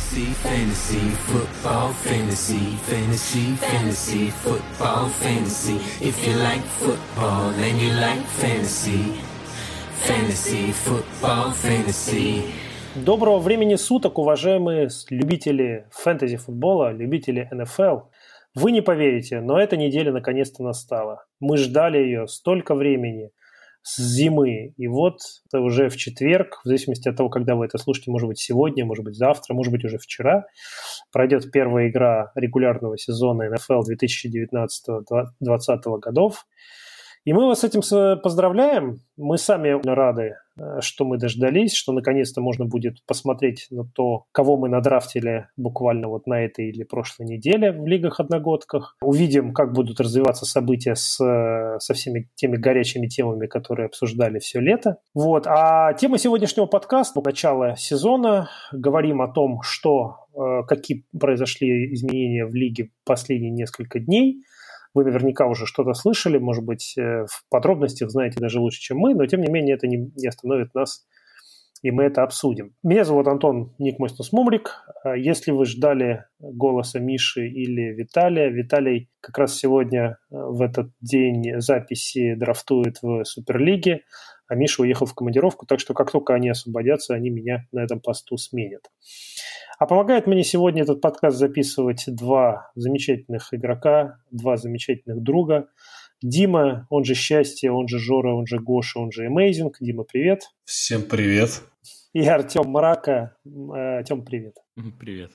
[0.00, 5.76] Fantasy, fantasy, football, fantasy, fantasy, fantasy, football, fantasy.
[6.00, 9.20] If you like football and you like fantasy,
[10.06, 12.42] fantasy, football, fantasy.
[12.96, 17.98] Доброго времени суток, уважаемые любители фэнтези-футбола, любители НФЛ.
[18.54, 21.24] Вы не поверите, но эта неделя наконец-то настала.
[21.40, 23.30] Мы ждали ее столько времени
[23.82, 24.74] с зимы.
[24.76, 25.18] И вот
[25.52, 29.04] уже в четверг, в зависимости от того, когда вы это слушаете, может быть сегодня, может
[29.04, 30.44] быть завтра, может быть уже вчера,
[31.12, 36.46] пройдет первая игра регулярного сезона НФЛ 2019-2020 годов.
[37.24, 37.82] И мы вас с этим
[38.22, 39.00] поздравляем.
[39.16, 40.36] Мы сами рады,
[40.80, 46.26] что мы дождались, что наконец-то можно будет посмотреть на то, кого мы надрафтили буквально вот
[46.26, 48.96] на этой или прошлой неделе в лигах-одногодках.
[49.02, 54.60] Увидим, как будут развиваться события с, э, со всеми теми горячими темами, которые обсуждали все
[54.60, 54.98] лето.
[55.14, 55.46] Вот.
[55.46, 58.48] А тема сегодняшнего подкаста– начало сезона.
[58.72, 64.44] Говорим о том, что, э, какие произошли изменения в лиге последние несколько дней–
[64.94, 69.14] вы наверняка уже что-то слышали, может быть, э, в подробностях знаете даже лучше, чем мы,
[69.14, 71.06] но тем не менее это не, не остановит нас,
[71.82, 72.74] и мы это обсудим.
[72.82, 74.84] Меня зовут Антон Ник Мойснус Мумрик.
[75.02, 80.90] А если вы ждали голоса Миши или Виталия, Виталий как раз сегодня э, в этот
[81.00, 84.02] день записи драфтует в Суперлиге,
[84.46, 88.00] а Миша уехал в командировку, так что как только они освободятся, они меня на этом
[88.00, 88.90] посту сменят.
[89.80, 95.70] А помогает мне сегодня этот подкаст записывать два замечательных игрока, два замечательных друга.
[96.20, 99.72] Дима, он же Счастье, он же Жора, он же Гоша, он же Amazing.
[99.80, 100.42] Дима, привет.
[100.66, 101.62] Всем привет.
[102.12, 103.38] И Артем Мрака.
[103.46, 104.56] Артем, привет.
[104.98, 105.30] Привет.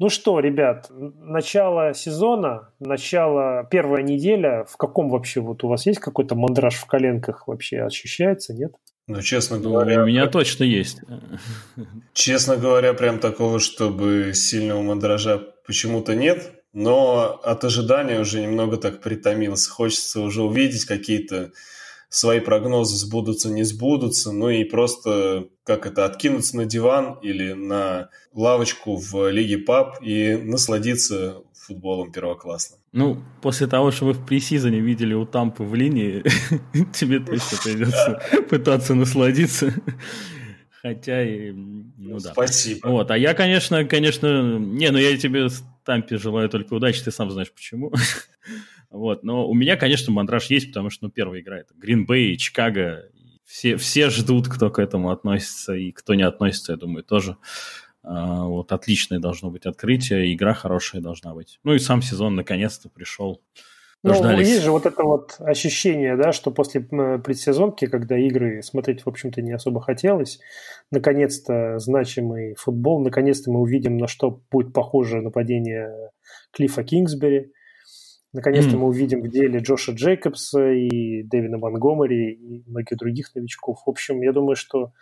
[0.00, 4.64] Ну что, ребят, начало сезона, начало, первая неделя.
[4.64, 8.72] В каком вообще, вот у вас есть какой-то мандраж в коленках вообще ощущается, нет?
[9.08, 10.02] Ну, честно говоря...
[10.02, 10.98] У меня точно есть.
[12.12, 19.00] Честно говоря, прям такого, чтобы сильного мандража почему-то нет, но от ожидания уже немного так
[19.00, 19.70] притомился.
[19.70, 21.52] Хочется уже увидеть какие-то
[22.08, 28.10] свои прогнозы сбудутся, не сбудутся, ну и просто как это, откинуться на диван или на
[28.32, 32.80] лавочку в Лиге ПАП и насладиться футболом первоклассным.
[32.96, 36.22] Ну, после того, что вы в пресизоне видели у Тампы в линии,
[36.94, 39.74] тебе точно придется пытаться насладиться.
[40.80, 41.52] Хотя и...
[41.52, 42.32] Ну, да.
[42.32, 42.88] Спасибо.
[42.88, 44.58] Вот, а я, конечно, конечно...
[44.58, 45.48] Не, ну я тебе
[45.84, 47.92] Тампе желаю только удачи, ты сам знаешь почему.
[48.90, 53.10] вот, но у меня, конечно, мандраж есть, потому что, ну, первая игра это Гринбей, Чикаго.
[53.44, 57.36] Все, все ждут, кто к этому относится, и кто не относится, я думаю, тоже.
[58.06, 61.58] А, вот отличное должно быть открытие, игра хорошая должна быть.
[61.64, 63.42] Ну и сам сезон наконец-то пришел.
[64.04, 69.08] Ну, есть же вот это вот ощущение, да, что после предсезонки, когда игры смотреть, в
[69.08, 70.38] общем-то, не особо хотелось,
[70.92, 75.92] наконец-то значимый футбол, наконец-то мы увидим, на что будет похоже нападение
[76.52, 77.50] Клиффа Кингсбери,
[78.32, 78.78] Наконец-то mm.
[78.78, 83.78] мы увидим в деле Джоша Джейкобса и Дэвина Монгомери и многих других новичков.
[83.86, 84.92] В общем, я думаю, что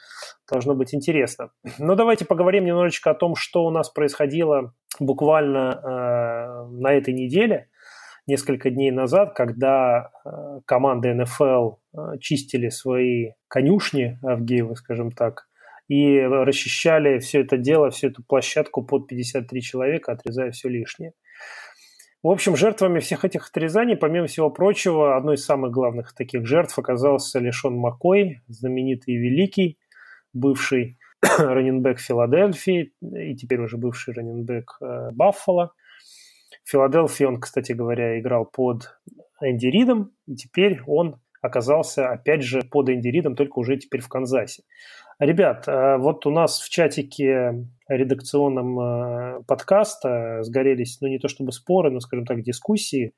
[0.50, 1.50] должно быть интересно.
[1.78, 7.68] Но давайте поговорим немножечко о том, что у нас происходило буквально э, на этой неделе,
[8.26, 15.48] несколько дней назад, когда э, команды НФЛ э, чистили свои конюшни Авгеева, скажем так,
[15.88, 21.12] и расчищали все это дело, всю эту площадку под 53 человека, отрезая все лишнее.
[22.24, 26.78] В общем, жертвами всех этих отрезаний, помимо всего прочего, одной из самых главных таких жертв
[26.78, 29.78] оказался Лешон Маккой, знаменитый и великий,
[30.32, 30.96] бывший
[31.38, 35.74] раненбэк Филадельфии и теперь уже бывший раненбэк э, Баффало.
[36.64, 38.98] В Филадельфии он, кстати говоря, играл под
[39.42, 44.08] Энди Ридом, и теперь он оказался, опять же, под Энди Ридом, только уже теперь в
[44.08, 44.62] Канзасе.
[45.18, 51.52] Ребят, э, вот у нас в чатике редакционном э, подкаста сгорелись, ну не то чтобы
[51.52, 53.12] споры, но, скажем так, дискуссии,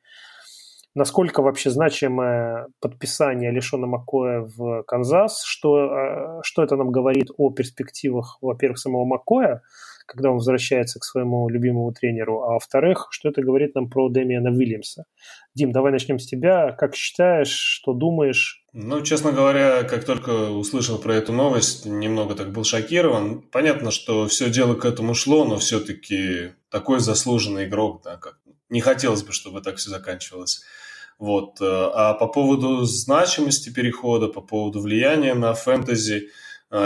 [0.94, 7.50] насколько вообще значимое подписание Лешона Маккоя в Канзас, что, э, что это нам говорит о
[7.50, 9.62] перспективах, во-первых, самого Маккоя,
[10.06, 14.50] когда он возвращается к своему любимому тренеру, а во-вторых, что это говорит нам про Дэмиана
[14.50, 15.04] Уильямса.
[15.54, 16.72] Дим, давай начнем с тебя.
[16.72, 18.64] Как считаешь, что думаешь?
[18.72, 23.42] Ну, честно говоря, как только услышал про эту новость, немного так был шокирован.
[23.42, 28.38] Понятно, что все дело к этому шло, но все-таки такой заслуженный игрок, да, как
[28.68, 30.62] не хотелось бы, чтобы так все заканчивалось.
[31.18, 31.56] Вот.
[31.60, 36.28] А по поводу значимости перехода, по поводу влияния на фэнтези–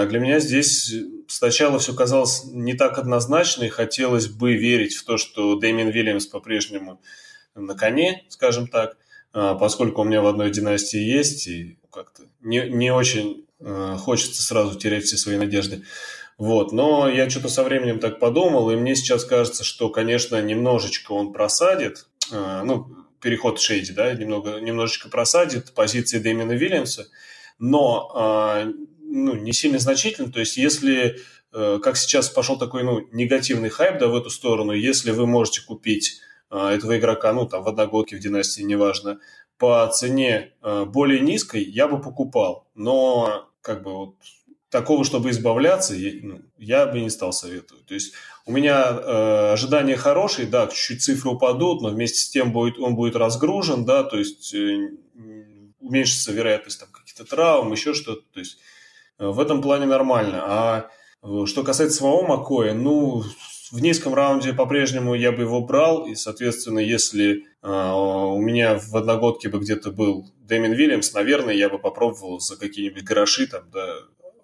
[0.07, 0.95] для меня здесь
[1.31, 6.27] сначала все казалось не так однозначно, и хотелось бы верить в то, что Дэмин Вильямс
[6.27, 7.01] по-прежнему
[7.55, 8.97] на коне, скажем так,
[9.33, 14.43] а, поскольку у меня в одной династии есть, и как-то не, не очень а, хочется
[14.43, 15.85] сразу терять все свои надежды.
[16.37, 21.13] Вот, но я что-то со временем так подумал, и мне сейчас кажется, что, конечно, немножечко
[21.13, 22.87] он просадит, ну,
[23.21, 27.09] переход Шейди, да, немного, немножечко просадит позиции Дэмина Вильямса,
[27.59, 28.73] но
[29.11, 30.33] ну, не сильно значительно.
[30.33, 31.21] То есть, если,
[31.53, 35.63] э, как сейчас пошел такой ну, негативный хайп да, в эту сторону, если вы можете
[35.63, 36.21] купить
[36.51, 39.21] этого игрока, ну, там, в одногодке, в династии, неважно,
[39.57, 40.53] по цене
[40.87, 42.67] более низкой, я бы покупал.
[42.75, 44.15] Но, как бы, вот
[44.71, 47.85] такого, чтобы избавляться, я, ну, бы не стал советовать.
[47.87, 48.15] То есть
[48.47, 52.95] у меня э, ожидания хорошие, да, чуть-чуть цифры упадут, но вместе с тем будет, он
[52.95, 54.91] будет разгружен, да, то есть э,
[55.81, 58.23] уменьшится вероятность там каких-то травм, еще что-то.
[58.33, 58.80] То есть э,
[59.29, 60.41] в этом плане нормально.
[60.43, 60.91] А
[61.23, 63.23] э, что касается самого Макоя, ну,
[63.71, 68.97] в низком раунде по-прежнему я бы его брал, и, соответственно, если э, у меня в
[68.97, 73.87] одногодке бы где-то был Дэмин Вильямс, наверное, я бы попробовал за какие-нибудь гроши там, да,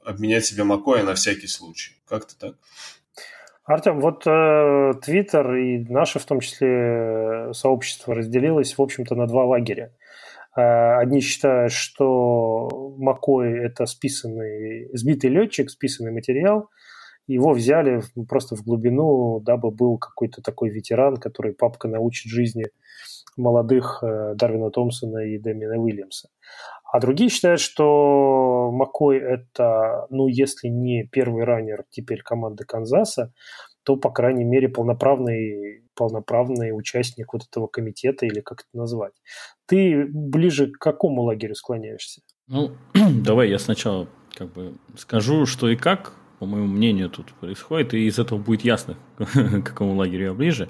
[0.05, 1.95] обменять себе Макоя на всякий случай.
[2.07, 2.55] Как-то так.
[3.65, 9.17] Артем, вот э, Твиттер э, и наше, в том числе, э, сообщество разделилось, в общем-то,
[9.17, 9.87] на два лагеря.
[9.87, 10.06] Э,
[10.63, 16.71] одни считают, что Макой– это списанный, сбитый летчик, списанный материал.
[17.27, 22.67] Его взяли просто в глубину, дабы был какой-то такой ветеран, который папка научит жизни
[23.37, 26.29] молодых э, Дарвина Томпсона и Дэмина Уильямса.
[26.91, 33.33] А другие считают, что Макой это, ну, если не первый раннер теперь команды Канзаса,
[33.87, 39.13] то, по крайней мере, полноправный, полноправный участник вот этого комитета, или как это назвать.
[39.67, 42.21] Ты ближе к какому лагерю склоняешься?
[42.49, 42.73] Ну,
[43.25, 48.09] давай я сначала как бы скажу, что и как, по моему мнению, тут происходит, и
[48.09, 50.69] из этого будет ясно, к какому лагерю я ближе.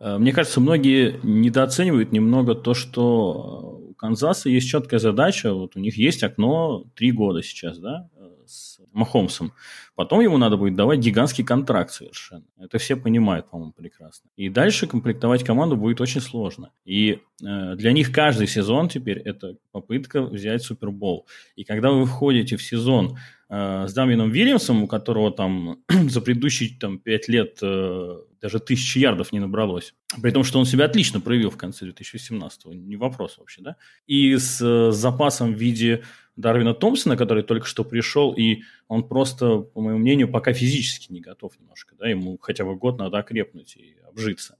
[0.00, 5.80] Э, мне кажется, многие недооценивают немного то, что у Канзаса есть четкая задача, вот у
[5.80, 8.08] них есть окно три года сейчас, да,
[8.48, 9.52] с Махомсом.
[9.94, 12.44] Потом ему надо будет давать гигантский контракт совершенно.
[12.58, 14.30] Это все понимают, по-моему, прекрасно.
[14.36, 16.70] И дальше комплектовать команду будет очень сложно.
[16.84, 21.26] И э, для них каждый сезон теперь это попытка взять Супербол.
[21.56, 23.18] И когда вы входите в сезон
[23.48, 28.98] э, с Дамином Вильямсом, у которого там за предыдущие там, пять лет э, даже тысячи
[28.98, 33.38] ярдов не набралось, при том, что он себя отлично проявил в конце 2017-го, не вопрос
[33.38, 33.76] вообще, да?
[34.06, 36.02] И с, с запасом в виде
[36.38, 41.20] Дарвина Томпсона, который только что пришел, и он просто, по моему мнению, пока физически не
[41.20, 44.56] готов немножко, да, ему хотя бы год надо окрепнуть и обжиться.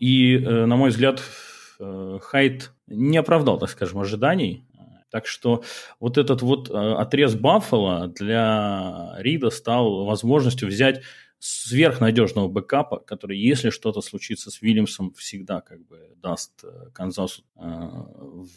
[0.00, 1.22] И, э, на мой взгляд,
[1.78, 4.64] э, Хайт не оправдал, так скажем, ожиданий,
[5.10, 5.62] так что
[6.00, 11.02] вот этот вот э, отрез Баффала для Рида стал возможностью взять
[11.38, 17.60] сверхнадежного бэкапа, который, если что-то случится с Вильямсом, всегда как бы даст э, Канзасу э,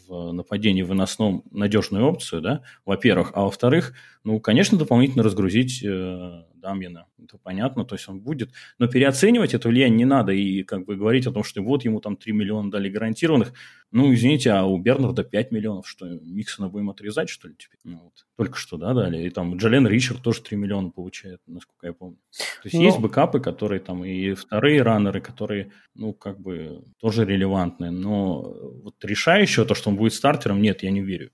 [0.08, 3.32] в нападении выносном надежную опцию, да, во-первых.
[3.34, 3.94] А во-вторых,
[4.24, 7.06] ну, конечно, дополнительно разгрузить э, Дамьина.
[7.30, 8.50] Это понятно, то есть он будет.
[8.78, 12.00] Но переоценивать это влияние не надо и как бы говорить о том, что вот ему
[12.00, 13.52] там 3 миллиона дали гарантированных.
[13.92, 17.78] Ну, извините, а у Бернарда 5 миллионов, что Миксона будем отрезать, что ли, теперь?
[17.84, 18.26] Ну, вот.
[18.36, 19.26] Только что, да, дали.
[19.26, 22.18] И там Джален Ричард тоже 3 миллиона получает, насколько я помню.
[22.36, 22.82] То есть Но...
[22.82, 27.90] есть бэкапы, которые там и вторые раннеры, которые, ну, как бы тоже релевантны.
[27.90, 28.40] Но
[28.82, 31.30] вот решающего, то, что он будет стартером, нет, я не верю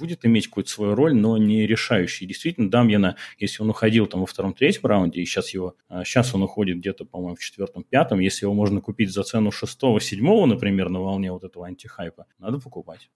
[0.00, 2.26] будет иметь какую-то свою роль, но не решающий.
[2.26, 5.74] Действительно, Дамьяна, если он уходил там во втором-третьем раунде, и сейчас его,
[6.04, 10.46] сейчас а, он уходит где-то, по-моему, в четвертом-пятом, если его можно купить за цену шестого-седьмого,
[10.46, 13.10] например, на волне вот этого антихайпа, надо покупать.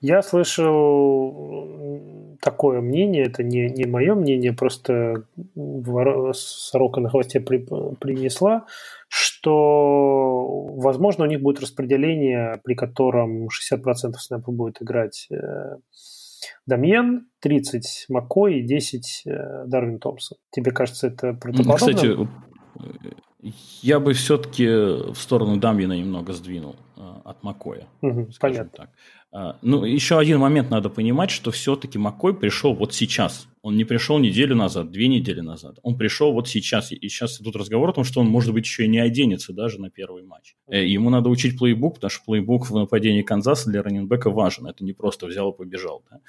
[0.00, 0.76] Я слышал
[2.40, 5.24] такое мнение, это не, не мое мнение, просто
[6.34, 7.58] сорока на хвосте при,
[7.98, 8.66] принесла,
[9.08, 15.76] что, возможно, у них будет распределение, при котором 60% снэпа будет играть э,
[16.66, 20.38] Дамьен, 30 Маккой и 10 э, Дарвин Томпсон.
[20.50, 21.76] Тебе кажется, это правдоподобно?
[21.76, 22.16] Кстати,
[23.82, 27.86] я бы все-таки в сторону Дамьена немного сдвинул э, от Макоя.
[28.02, 28.70] Угу, понятно.
[28.76, 28.90] Так.
[29.32, 33.48] А, ну, еще один момент надо понимать, что все-таки Макой пришел вот сейчас.
[33.60, 35.78] Он не пришел неделю назад, две недели назад.
[35.82, 36.90] Он пришел вот сейчас.
[36.90, 39.80] И сейчас идут разговоры о том, что он, может быть, еще и не оденется даже
[39.80, 40.56] на первый матч.
[40.68, 44.68] Э, ему надо учить плейбук, потому что плейбук в нападении Канзаса для раненбека важен.
[44.68, 46.02] Это не просто взял и побежал.
[46.10, 46.20] Да?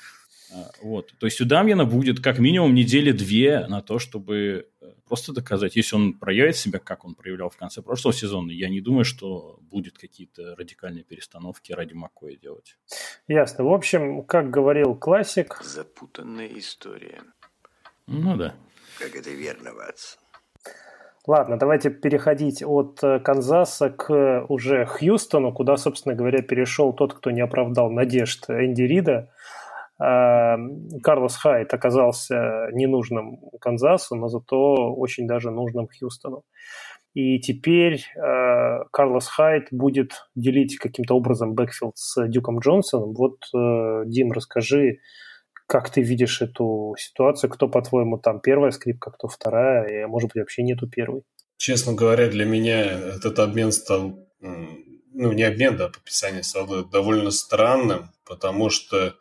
[0.53, 1.13] А, вот.
[1.19, 5.75] То есть у Дамьяна будет как минимум недели две на то, чтобы э, просто доказать.
[5.75, 9.59] Если он проявит себя, как он проявлял в конце прошлого сезона, я не думаю, что
[9.61, 12.77] будет какие-то радикальные перестановки ради Макоя делать.
[13.27, 13.65] Ясно.
[13.65, 15.61] В общем, как говорил классик...
[15.63, 17.23] Запутанная история.
[18.07, 18.55] Ну да.
[18.99, 20.19] Как это верно, Ватсон.
[21.27, 27.31] Ладно, давайте переходить от э, Канзаса к уже Хьюстону, куда, собственно говоря, перешел тот, кто
[27.31, 29.29] не оправдал надежд Энди Рида.
[29.97, 36.43] Карлос Хайд оказался ненужным Канзасу, но зато очень даже нужным Хьюстону.
[37.13, 43.13] И теперь э, Карлос Хайд будет делить каким-то образом бэкфилд с Дюком Джонсоном.
[43.15, 44.99] Вот, э, Дим, расскажи,
[45.65, 47.49] как ты видишь эту ситуацию?
[47.49, 50.03] Кто, по-твоему, там первая скрипка, кто вторая?
[50.03, 51.23] И, может быть, вообще нету первой?
[51.57, 58.11] Честно говоря, для меня этот обмен стал, ну, не обмен, да, подписание стало довольно странным,
[58.25, 59.15] потому что,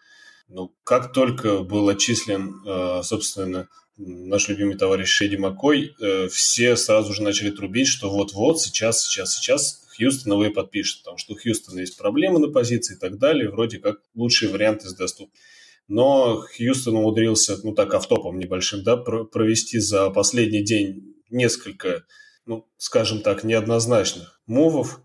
[0.48, 7.12] ну, как только был отчислен, э, собственно, наш любимый товарищ Шеди Маккой, э, все сразу
[7.12, 11.36] же начали трубить, что вот-вот, сейчас, сейчас, сейчас Хьюстон его и подпишет, потому что у
[11.36, 15.40] Хьюстона есть проблемы на позиции и так далее, вроде как лучшие варианты из доступных.
[15.88, 22.04] Но Хьюстон умудрился, ну так, автопом небольшим, да, провести за последний день несколько,
[22.44, 25.00] ну, скажем так, неоднозначных мувов,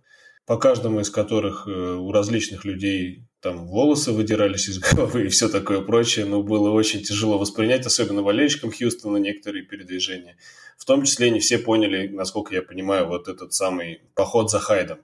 [0.46, 5.50] по каждому из которых э, у различных людей там волосы выдирались из головы и все
[5.50, 10.38] такое прочее, но было очень тяжело воспринять, особенно болельщикам Хьюстона некоторые передвижения.
[10.78, 15.00] В том числе не все поняли, насколько я понимаю, вот этот самый поход за Хайдом.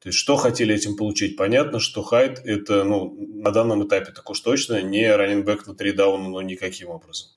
[0.00, 1.36] То есть, что хотели этим получить?
[1.36, 5.92] Понятно, что Хайд– это, ну, на данном этапе так уж точно не раненбэк на три
[5.92, 7.30] дауна, но никаким образом.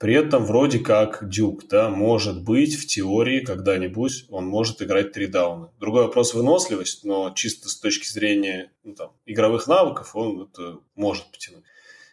[0.00, 5.26] При этом вроде как Дюк, да, может быть в теории когда-нибудь он может играть три
[5.26, 5.72] дауна.
[5.78, 11.30] Другой вопрос выносливость, но чисто с точки зрения ну, там, игровых навыков он это может
[11.30, 11.64] потянуть.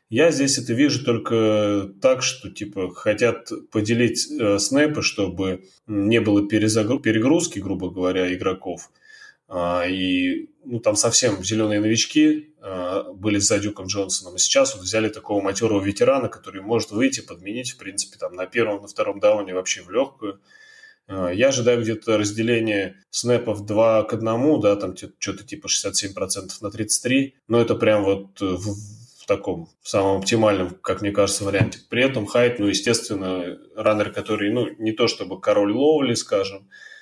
[0.10, 6.46] Я здесь это вижу только так, что типа хотят поделить э, снэпы, чтобы не было
[6.46, 8.92] перезагру- перегрузки, грубо говоря, игроков–
[9.50, 14.36] и ну, там совсем зеленые новички а, были за Дюком Джонсоном.
[14.36, 18.46] И сейчас вот взяли такого матерого ветерана, который может выйти, подменить, в принципе, там на
[18.46, 20.42] первом, на втором дауне вообще в легкую.
[21.08, 26.70] А, я ожидаю где-то разделение снэпов 2 к 1, да, там что-то типа 67% на
[26.70, 28.76] 33, но это прям вот в,
[29.22, 31.80] в таком самом оптимальном, как мне кажется, варианте.
[31.90, 36.97] При этом Хайт, ну, естественно, раннер, который, ну, не то чтобы король ловли, скажем, а,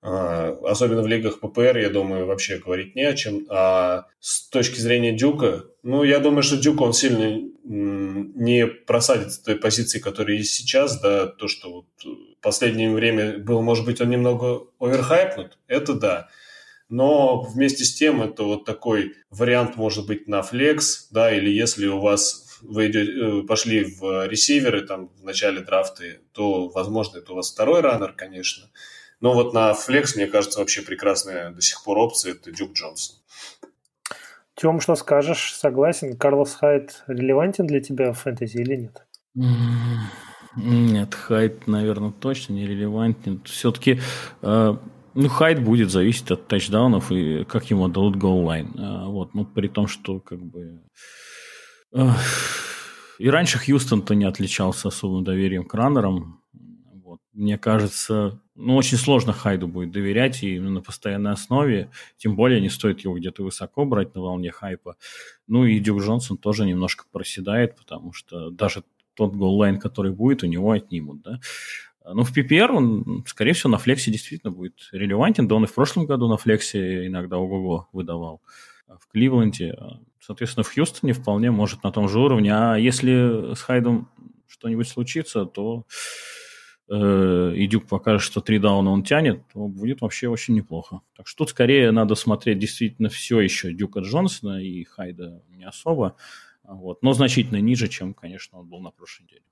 [0.00, 3.46] особенно в лигах ППР, я думаю, вообще говорить не о чем.
[3.48, 9.56] А с точки зрения Дюка, ну, я думаю, что Дюк, он сильно не просадит той
[9.56, 14.10] позиции, которая есть сейчас, да, то, что вот в последнее время был, может быть, он
[14.10, 16.28] немного оверхайпнут, это да.
[16.88, 21.86] Но вместе с тем это вот такой вариант может быть на флекс, да, или если
[21.86, 27.32] у вас вы идете, э, пошли в ресиверы там в начале драфты, то, возможно, это
[27.32, 28.70] у вас второй раннер, конечно.
[29.20, 33.16] Но вот на флекс, мне кажется, вообще прекрасная до сих пор опция– это Дюк Джонсон.
[34.54, 36.16] Тем, что скажешь, согласен.
[36.16, 39.06] Карлос Хайт релевантен для тебя в фэнтези или нет?
[40.56, 43.40] Нет, Хайт, наверное, точно не релевантен.
[43.44, 44.00] Все-таки
[44.42, 44.76] э,
[45.14, 48.72] ну, хайт будет зависеть от тачдаунов и как ему дадут голлайн.
[48.78, 50.82] Э, вот, ну, при том, что как бы...
[51.92, 52.10] Э,
[53.18, 56.40] и раньше Хьюстон-то не отличался особым доверием к раннерам.
[57.04, 57.18] Вот.
[57.32, 61.90] Мне кажется, ну, очень сложно Хайду будет доверять и именно на постоянной основе.
[62.16, 64.96] Тем более не стоит его где-то высоко брать на волне хайпа.
[65.46, 68.82] Ну и Дюк Джонсон тоже немножко проседает, потому что даже
[69.14, 71.40] тот голлайн, который будет, у него отнимут, да.
[72.04, 75.46] Ну, в PPR он, скорее всего, на флексе действительно будет релевантен.
[75.46, 78.40] Да он и в прошлом году на флексе иногда ого-го выдавал.
[78.88, 79.76] А в Кливленде,
[80.18, 82.52] соответственно, в Хьюстоне вполне может на том же уровне.
[82.52, 84.08] А если с Хайдом
[84.48, 85.84] что-нибудь случится, то
[86.90, 91.00] Э, и Дюк покажет, что три дауна он тянет, то будет вообще очень неплохо.
[91.16, 96.16] Так что тут скорее надо смотреть действительно все еще Дюка Джонсона и Хайда не особо,
[96.64, 99.42] вот, но значительно ниже, чем, конечно, он был на прошлой неделе.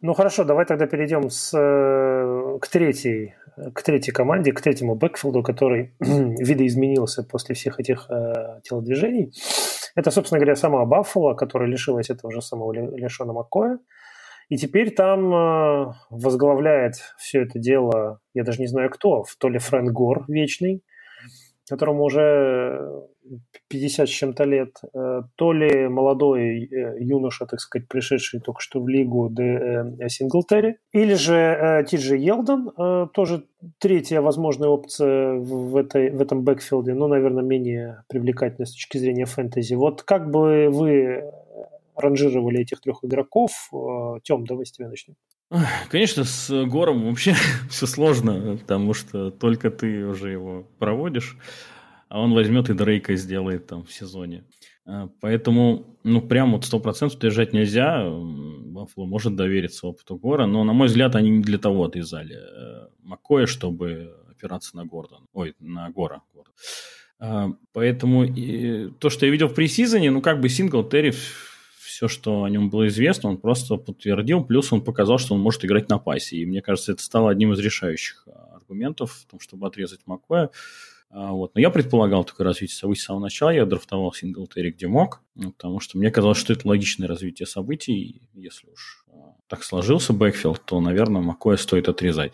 [0.00, 3.34] Ну хорошо, давай тогда перейдем с, э, к, третьей,
[3.72, 9.32] к третьей команде, к третьему бэкфилду, который видоизменился после всех этих э, телодвижений.
[9.94, 13.78] Это, собственно говоря, сама Баффало, которая лишилась этого же самого Лешона Маккоя.
[14.48, 19.58] И теперь там э, возглавляет все это дело, я даже не знаю кто, то ли
[19.58, 20.82] Фрэнк Гор вечный,
[21.68, 23.04] которому уже
[23.68, 28.80] 50 с чем-то лет, э, то ли молодой э, юноша, так сказать, пришедший только что
[28.80, 33.44] в лигу Де Синглтери, или же Ти Джи Елдон, тоже
[33.78, 39.26] третья возможная опция в, этой, в этом бэкфилде, но, наверное, менее привлекательная с точки зрения
[39.26, 39.74] фэнтези.
[39.74, 41.22] Вот как бы вы
[41.98, 43.52] ранжировали этих трех игроков.
[43.72, 45.14] Э, Тем, давай с тебя начнем.
[45.90, 47.34] Конечно, с Гором вообще
[47.70, 51.36] все сложно, потому что только ты уже его проводишь,
[52.08, 54.44] а он возьмет и Дрейка сделает там в сезоне.
[54.86, 58.08] А, поэтому, ну, прям вот сто процентов держать нельзя.
[58.08, 62.88] Баффало может довериться опыту Гора, но, на мой взгляд, они не для того отвязали э,
[63.02, 65.26] Маккоя, чтобы опираться на Гордона.
[65.32, 66.22] Ой, на Гора.
[67.20, 71.12] А, поэтому и, то, что я видел в пресизоне, ну, как бы Синглтери
[71.98, 75.64] все, что о нем было известно, он просто подтвердил, плюс он показал, что он может
[75.64, 76.36] играть на пасе.
[76.36, 80.50] И мне кажется, это стало одним из решающих а, аргументов в том, чтобы отрезать Макоя.
[81.10, 81.56] А, вот.
[81.56, 83.50] Но я предполагал такое развитие событий с самого начала.
[83.50, 88.28] Я драфтовал Синглтери где мог, ну, потому что мне казалось, что это логичное развитие событий.
[88.32, 92.32] Если уж а, так сложился бэкфилд, то, наверное, Макоя стоит отрезать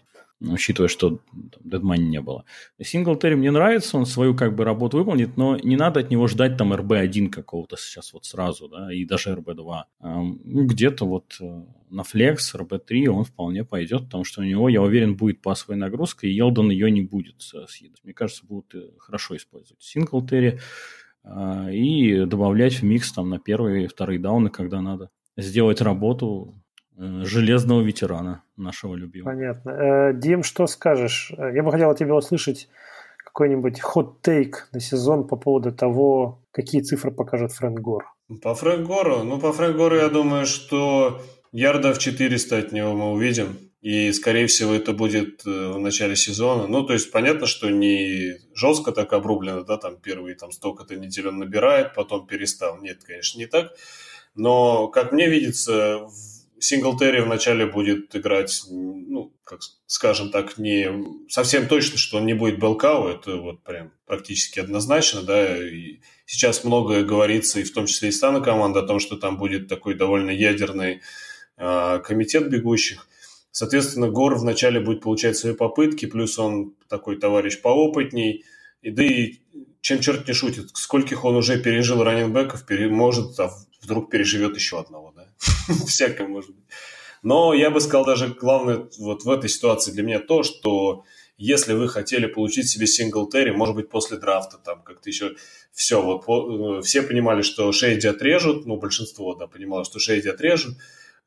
[0.53, 1.21] учитывая, что
[1.63, 2.45] дедмани не было.
[2.83, 6.57] Синглтери мне нравится, он свою как бы работу выполнит, но не надо от него ждать
[6.57, 9.83] там RB1 какого-то сейчас вот сразу, да, и даже RB2.
[10.01, 14.83] Ну, где-то вот э, на Flex, RB3 он вполне пойдет, потому что у него, я
[14.83, 18.03] уверен, будет пасовая нагрузка, и Елдон ее не будет съедать.
[18.05, 20.61] Мне кажется, будут э, хорошо использовать Синглтери
[21.25, 26.55] а, и добавлять в микс там на первые и вторые дауны, когда надо сделать работу
[26.97, 29.33] железного ветерана нашего любимого.
[29.33, 29.71] Понятно.
[29.71, 31.33] Э, Дим, что скажешь?
[31.37, 32.69] Я бы хотел от тебя услышать
[33.35, 38.05] какой-нибудь хот-тейк на сезон по поводу того, какие цифры покажет Фрэнк Гор.
[38.43, 39.25] По Фрэнк Гору?
[39.25, 41.21] Ну, по Фрэнк Гору я думаю, что
[41.51, 43.59] ярдов 400 от него мы увидим.
[43.81, 46.67] И, скорее всего, это будет э, в начале сезона.
[46.67, 51.29] Ну, то есть, понятно, что не жестко так обрублено, да, там первые там столько-то недель
[51.29, 52.81] он набирает, потом перестал.
[52.81, 53.73] Нет, конечно, не так.
[54.35, 60.89] Но, как мне видится, в Синглтери вначале будет играть, ну, как скажем так, не
[61.29, 66.65] совсем точно, что он не будет Белкау, это вот прям практически однозначно, да, и сейчас
[66.65, 69.95] многое говорится, и в том числе и стана команда, о том, что там будет такой
[69.95, 71.03] довольно ядерный
[71.57, 73.07] э, комитет бегущих.
[73.51, 78.45] Соответственно, Гор вначале будет получать свои попытки, плюс он такой товарищ поопытней,
[78.83, 79.35] и да и
[79.81, 85.13] чем черт не шутит, скольких он уже пережил раненбеков, может, а вдруг переживет еще одного,
[85.15, 85.24] да.
[85.87, 86.65] Всякое может быть.
[87.23, 91.05] Но я бы сказал даже главное вот в этой ситуации для меня то, что
[91.37, 95.35] если вы хотели получить себе синглтери, может быть, после драфта, там как-то еще
[95.73, 100.29] все, вот по, э, все понимали, что Шейди отрежут, ну, большинство, да, понимало, что Шейди
[100.29, 100.77] отрежут,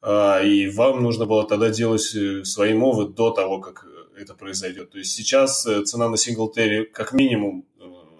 [0.03, 3.85] э, и вам нужно было тогда делать э, свои мовы до того, как
[4.17, 4.91] это произойдет.
[4.91, 7.65] То есть сейчас э, цена на синглтери как минимум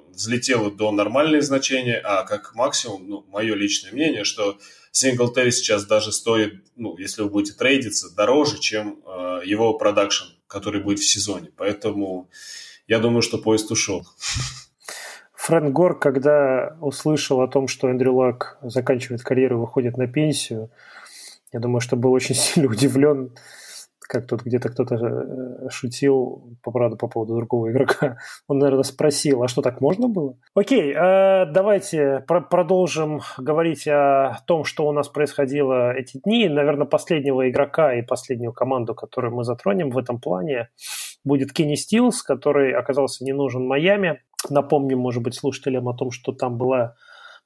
[0.10, 4.58] взлетела до нормальных значения, а как максимум, ну, мое личное мнение, что
[4.98, 10.82] Синглтери сейчас даже стоит, ну, если вы будете трейдиться, дороже, чем э, его продакшн, который
[10.82, 11.52] будет в сезоне.
[11.56, 12.30] Поэтому
[12.88, 14.08] я думаю, что поезд ушел.
[15.36, 20.72] Фрэнк Гор, когда услышал о том, что Эндрю Лак заканчивает карьеру и выходит на пенсию,
[21.54, 23.36] я думаю, что был очень сильно удивлен
[24.08, 28.17] как тут где-то кто-то э, шутил, по правду, по поводу другого игрока.
[28.48, 30.38] Он, наверное, спросил, а что, так можно было?
[30.56, 36.48] Окей, э, давайте про- продолжим говорить о том, что у нас происходило эти дни.
[36.48, 40.70] Наверное, последнего игрока и последнюю команду, которую мы затронем в этом плане,
[41.24, 44.22] будет Кенни Стилс, который оказался не нужен Майами.
[44.50, 46.96] Напомним, может быть, слушателям о том, что там была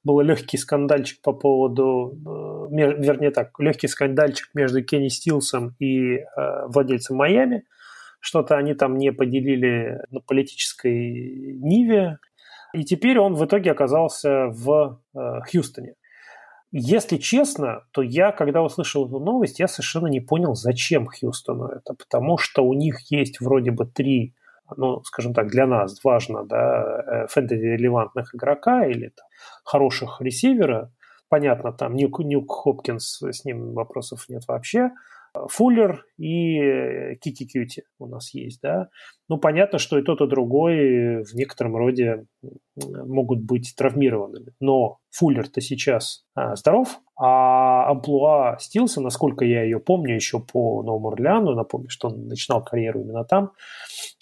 [0.04, 6.24] был легкий скандальчик по поводу, э, вернее так, легкий скандальчик между Кенни Стилсом и э,
[6.66, 7.64] владельцем Майами.
[8.20, 12.18] Что-то они там не поделили на политической ниве.
[12.72, 15.94] И теперь он в итоге оказался в э, Хьюстоне.
[16.70, 21.94] Если честно, то я, когда услышал эту новость, я совершенно не понял, зачем Хьюстону это.
[21.94, 24.34] Потому что у них есть вроде бы три
[24.76, 29.26] ну, скажем так, для нас важно, да, фэнтези-релевантных игрока или там,
[29.64, 30.90] хороших ресивера.
[31.32, 34.90] Понятно, там Нюк, Нюк Хопкинс, с ним вопросов нет вообще.
[35.48, 38.88] Фуллер и Кики Кьюти у нас есть, да.
[39.30, 42.26] Ну, понятно, что и тот, и другой в некотором роде
[42.76, 44.52] могут быть травмированными.
[44.60, 51.12] Но Фуллер-то сейчас а, здоров, а амплуа Стилса, насколько я ее помню еще по Новому
[51.12, 53.52] Орлеану, напомню, что он начинал карьеру именно там,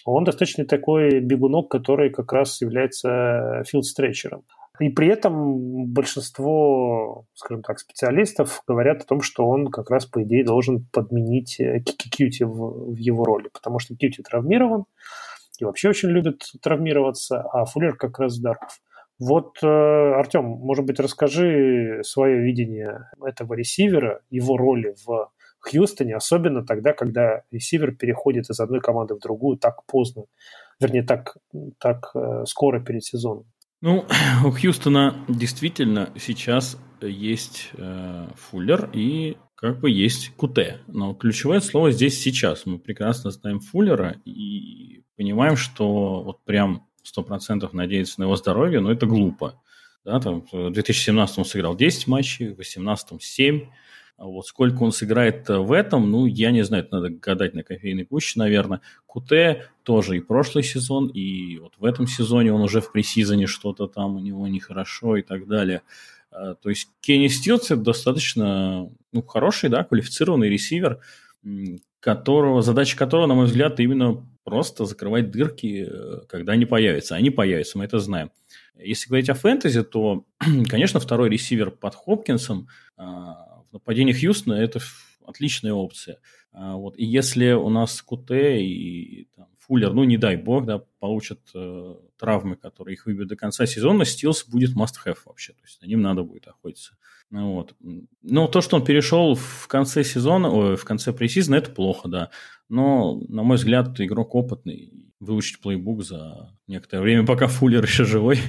[0.05, 4.45] он достаточно такой бегунок, который как раз является филдстречером.
[4.81, 10.23] И при этом большинство, скажем так, специалистов говорят о том, что он как раз, по
[10.23, 14.87] идее, должен подменить э, Кьюти в, в его роли, потому что Кьюти травмирован
[15.59, 18.81] и вообще очень любит травмироваться, а Фуллер как раз здоров.
[19.19, 26.65] Вот, э, Артем, может быть, расскажи свое видение этого ресивера, его роли в Хьюстоне, особенно
[26.65, 30.25] тогда, когда ресивер переходит из одной команды в другую так поздно,
[30.81, 31.37] вернее, так,
[31.79, 33.45] так э, скоро перед сезоном.
[33.83, 34.07] Ну,
[34.45, 40.81] у Хьюстона действительно сейчас есть э, Фуллер и как бы есть Куте.
[40.87, 42.67] Но ключевое слово здесь сейчас.
[42.67, 48.93] Мы прекрасно знаем Фуллера и понимаем, что вот прям 100% надеяться на его здоровье, но
[48.93, 49.61] это глупо.
[50.05, 53.67] Да, там, в 2017 он сыграл 10 матчей, в 2018 7.
[54.21, 57.55] А вот сколько он сыграет э, в этом, ну, я не знаю, это надо гадать
[57.55, 58.83] на кофейной гуще, наверное.
[59.07, 63.87] Куте тоже и прошлый сезон, и вот в этом сезоне он уже в пресизоне что-то
[63.87, 65.81] там у него нехорошо и так далее.
[66.31, 71.01] То есть Кенни Стилс это достаточно ну, хороший, да, квалифицированный ресивер,
[72.01, 77.15] которого, задача которого, на мой взгляд, именно просто закрывать дырки, э, когда они появятся.
[77.15, 78.31] Они появятся, мы это знаем.
[78.77, 80.25] Если говорить о фэнтези, то,
[80.69, 84.81] конечно, второй ресивер под Хопкинсом а, в нападении Хьюстона– это
[85.25, 86.19] отличная опция.
[86.53, 86.99] А, вот.
[86.99, 91.95] И если у нас Куте и там, Фуллер, ну, не дай бог, да, получат э,
[92.19, 95.53] травмы, которые их выбьют до конца сезона, Стилс будет must-have вообще.
[95.53, 96.97] То есть на ним надо будет охотиться.
[97.31, 97.77] Ну, вот.
[98.23, 102.31] Но то, что он перешел в конце сезона, ой, в конце пресизона, это плохо, да.
[102.69, 104.93] Но, на мой взгляд, игрок опытный.
[105.21, 108.41] Выучить плейбук за некоторое время, пока Фуллер еще живой,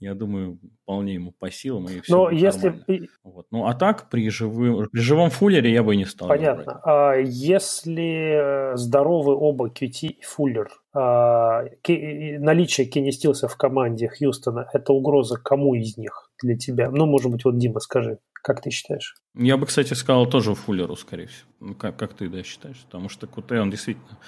[0.00, 1.86] я думаю, вполне ему по силам.
[1.86, 3.08] И все Но если...
[3.22, 3.46] Вот.
[3.50, 6.28] Ну, а так, при, живым, при живом Фуллере я бы не стал.
[6.28, 6.80] Понятно.
[6.84, 14.68] А если э, здоровы оба QT и Фуллер, а, наличие Кенни Стилса в команде Хьюстона–
[14.72, 16.90] это угроза кому из них для тебя?
[16.90, 19.14] Ну, может быть, вот Дима, скажи, как ты считаешь?
[19.34, 21.48] Я бы, кстати, сказал тоже Фуллеру, скорее всего.
[21.60, 22.84] Ну, как, как ты, да, считаешь?
[22.84, 24.18] Потому что Куте, он действительно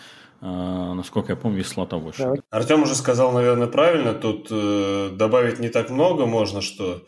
[0.47, 2.23] насколько я помню, из слота больше.
[2.23, 2.41] Давай.
[2.51, 4.15] Артем уже сказал, наверное, правильно.
[4.15, 7.03] Тут э, добавить не так много можно, что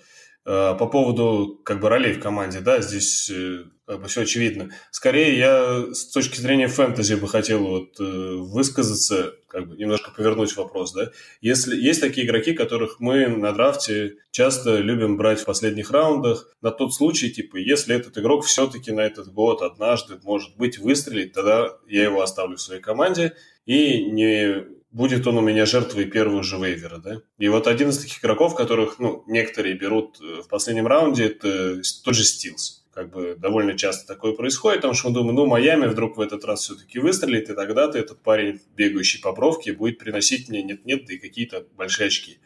[0.48, 4.70] по поводу как бы ролей в команде, да, здесь э, как бы все очевидно.
[4.90, 10.56] Скорее, я с точки зрения фэнтези бы хотел вот э, высказаться, как бы немножко повернуть
[10.56, 11.10] вопрос, да.
[11.42, 16.70] Если есть такие игроки, которых мы на драфте часто любим брать в последних раундах, на
[16.70, 21.76] тот случай, типа, если этот игрок все-таки на этот год однажды, может быть, выстрелит, тогда
[21.86, 23.34] я его оставлю в своей команде
[23.66, 27.20] и не будет он у меня жертвой первого же вейвера, да?
[27.38, 31.80] И вот один из таких игроков, которых, ну, некоторые берут э, в последнем раунде, это
[32.04, 35.86] тот же Стилс как бы довольно часто такое происходит, потому что мы думаем, ну, Майами
[35.86, 40.48] вдруг в этот раз все-таки выстрелит, и тогда-то этот парень, бегающий по бровке, будет приносить
[40.48, 42.38] мне нет-нет, да и какие-то большие очки.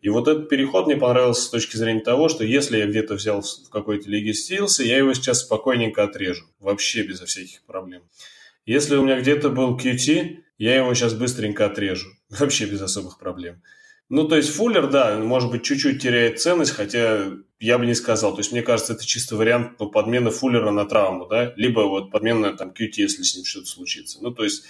[0.00, 3.42] И вот этот переход мне понравился с точки зрения того, что если я где-то взял
[3.42, 8.02] в какой-то лиге стилса, я его сейчас спокойненько отрежу, вообще безо всяких проблем.
[8.66, 13.62] Если у меня где-то был QT, я его сейчас быстренько отрежу, вообще без особых проблем.
[14.10, 17.26] Ну, то есть Фуллер, да, может быть, чуть-чуть теряет ценность, хотя
[17.60, 18.32] я бы не сказал.
[18.32, 22.10] То есть, мне кажется, это чисто вариант ну, подмены Фуллера на травму, да, либо вот
[22.10, 24.18] подмена там QT, если с ним что-то случится.
[24.22, 24.64] Ну, то есть,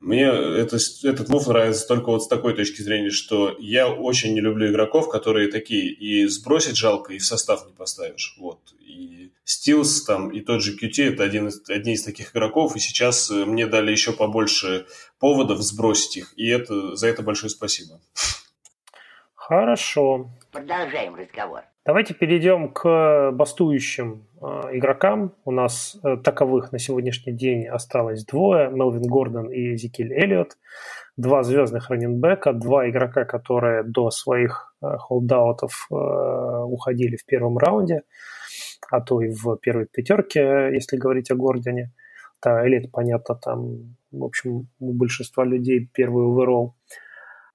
[0.00, 4.40] мне это, этот мув нравится только вот с такой точки зрения, что я очень не
[4.40, 8.34] люблю игроков, которые такие, и сбросить жалко, и в состав не поставишь.
[8.38, 8.58] Вот.
[8.80, 12.80] И Стилс там, и тот же QT, это один из, одни из таких игроков, и
[12.80, 14.86] сейчас э, мне дали еще побольше
[15.18, 18.00] поводов сбросить их, и это, за это большое спасибо.
[19.34, 20.30] Хорошо.
[20.52, 21.62] Продолжаем разговор.
[21.90, 25.34] Давайте перейдем к бастующим э, игрокам.
[25.44, 28.70] У нас э, таковых на сегодняшний день осталось двое.
[28.70, 30.56] Мелвин Гордон и Зикиль Эллиот.
[31.16, 38.02] Два звездных раненбека, два игрока, которые до своих э, холдаутов уходили в первом раунде,
[38.88, 41.90] а то и в первой пятерке, если говорить о Гордоне.
[42.40, 46.76] Да, Эллиот, понятно, там, в общем, у большинства людей первый оверолл.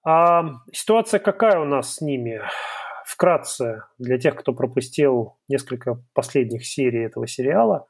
[0.03, 2.41] А ситуация какая у нас с ними?
[3.05, 7.87] Вкратце, для тех, кто пропустил несколько последних серий этого сериала.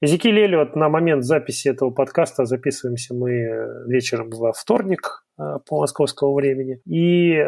[0.00, 6.34] Эзекиль Эллиот на момент записи этого подкаста, записываемся мы вечером во вторник э, по московскому
[6.34, 7.44] времени, и э,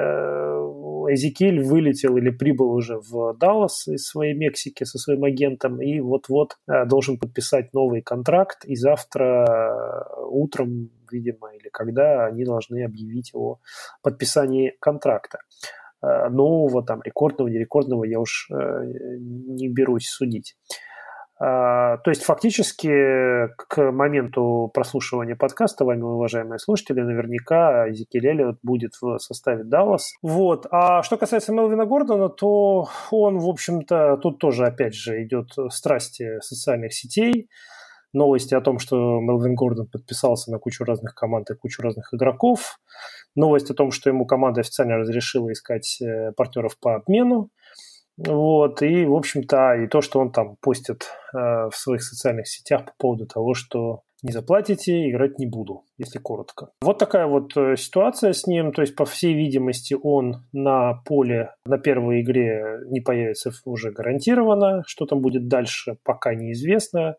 [1.08, 6.56] Эзекиль вылетел или прибыл уже в Даллас из своей Мексики со своим агентом и вот-вот
[6.68, 13.58] э, должен подписать новый контракт, и завтра утром, видимо, или когда они должны объявить о
[14.02, 15.38] подписании контракта.
[16.02, 20.56] Э, нового, там, рекордного, нерекордного я уж э, не берусь судить.
[21.38, 28.94] А, то есть фактически к моменту прослушивания подкаста вами, уважаемые слушатели, наверняка Зикель Эллиот будет
[29.00, 30.14] в составе Даллас.
[30.22, 30.66] Вот.
[30.70, 36.40] А что касается Мелвина Гордона, то он, в общем-то, тут тоже, опять же, идет страсти
[36.40, 37.48] социальных сетей.
[38.14, 42.78] Новости о том, что Мелвин Гордон подписался на кучу разных команд и кучу разных игроков.
[43.36, 47.50] Новость о том, что ему команда официально разрешила искать э, партнеров по обмену.
[48.18, 52.86] Вот, и, в общем-то, и то, что он там постит э, в своих социальных сетях
[52.86, 56.70] по поводу того, что не заплатите, играть не буду, если коротко.
[56.80, 58.72] Вот такая вот э, ситуация с ним.
[58.72, 64.82] То есть, по всей видимости, он на поле на первой игре не появится уже гарантированно.
[64.86, 67.16] Что там будет дальше, пока неизвестно.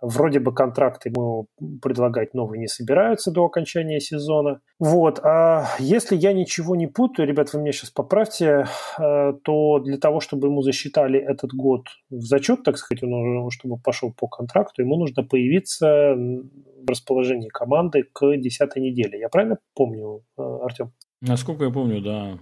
[0.00, 1.48] Вроде бы контракт ему
[1.82, 4.60] предлагать новый не собираются до окончания сезона.
[4.78, 5.18] Вот.
[5.24, 8.66] А если я ничего не путаю, ребят, вы меня сейчас поправьте,
[8.98, 13.78] э, то для того, чтобы ему засчитали этот год в зачет, так сказать, он, чтобы
[13.78, 19.18] пошел по контракту, ему нужно появиться в расположении команды к 10 неделе.
[19.18, 20.92] Я правильно помню, э, Артем?
[21.20, 22.38] Насколько я помню, да.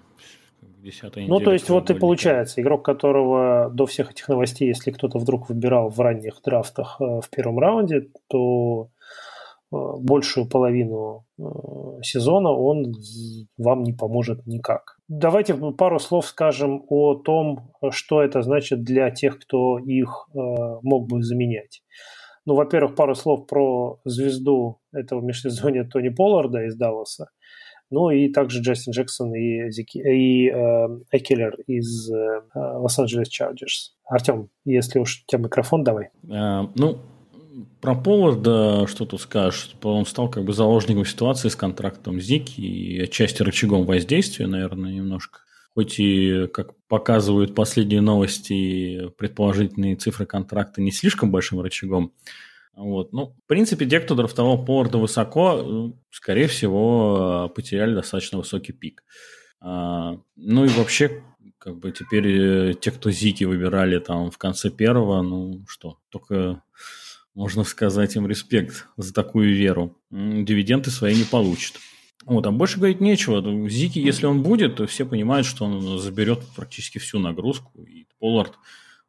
[0.87, 5.19] Десятая Ну, то есть вот и получается, игрок, которого до всех этих новостей, если кто-то
[5.19, 8.89] вдруг выбирал в ранних драфтах в первом раунде, то
[9.71, 11.25] большую половину
[12.01, 12.95] сезона он
[13.59, 14.97] вам не поможет никак.
[15.09, 21.23] Давайте пару слов скажем о том, что это значит для тех, кто их мог бы
[21.23, 21.83] заменять.
[22.47, 27.31] Ну, во-первых, пару слов про звезду этого межсезонья Тони Полларда из Далласа.
[27.91, 33.95] Ну и также Джастин Джексон и, Зики, и э, Экелер из э, Лос-Анджелес Чарджерс.
[34.09, 36.11] Артем, если уж у тебя микрофон, давай.
[36.29, 36.99] А, ну,
[37.81, 39.75] про Полларда что тут скажешь?
[39.83, 45.41] Он стал как бы заложником ситуации с контрактом Зики и отчасти рычагом воздействия, наверное, немножко.
[45.75, 52.13] Хоть и, как показывают последние новости, предположительные цифры контракта не слишком большим рычагом,
[52.77, 53.13] вот.
[53.13, 59.03] Ну, в принципе, те, кто драфтовал Полларда высоко, ну, скорее всего, потеряли достаточно высокий пик.
[59.61, 61.23] А, ну и вообще,
[61.59, 66.63] как бы теперь э, те, кто Зики выбирали там в конце первого, ну что, только
[67.35, 69.97] можно сказать им респект за такую веру.
[70.11, 71.77] Дивиденды свои не получат.
[72.25, 73.69] Вот, а больше говорить нечего.
[73.69, 77.83] Зики, если он будет, то все понимают, что он заберет практически всю нагрузку.
[77.85, 78.55] И Поллард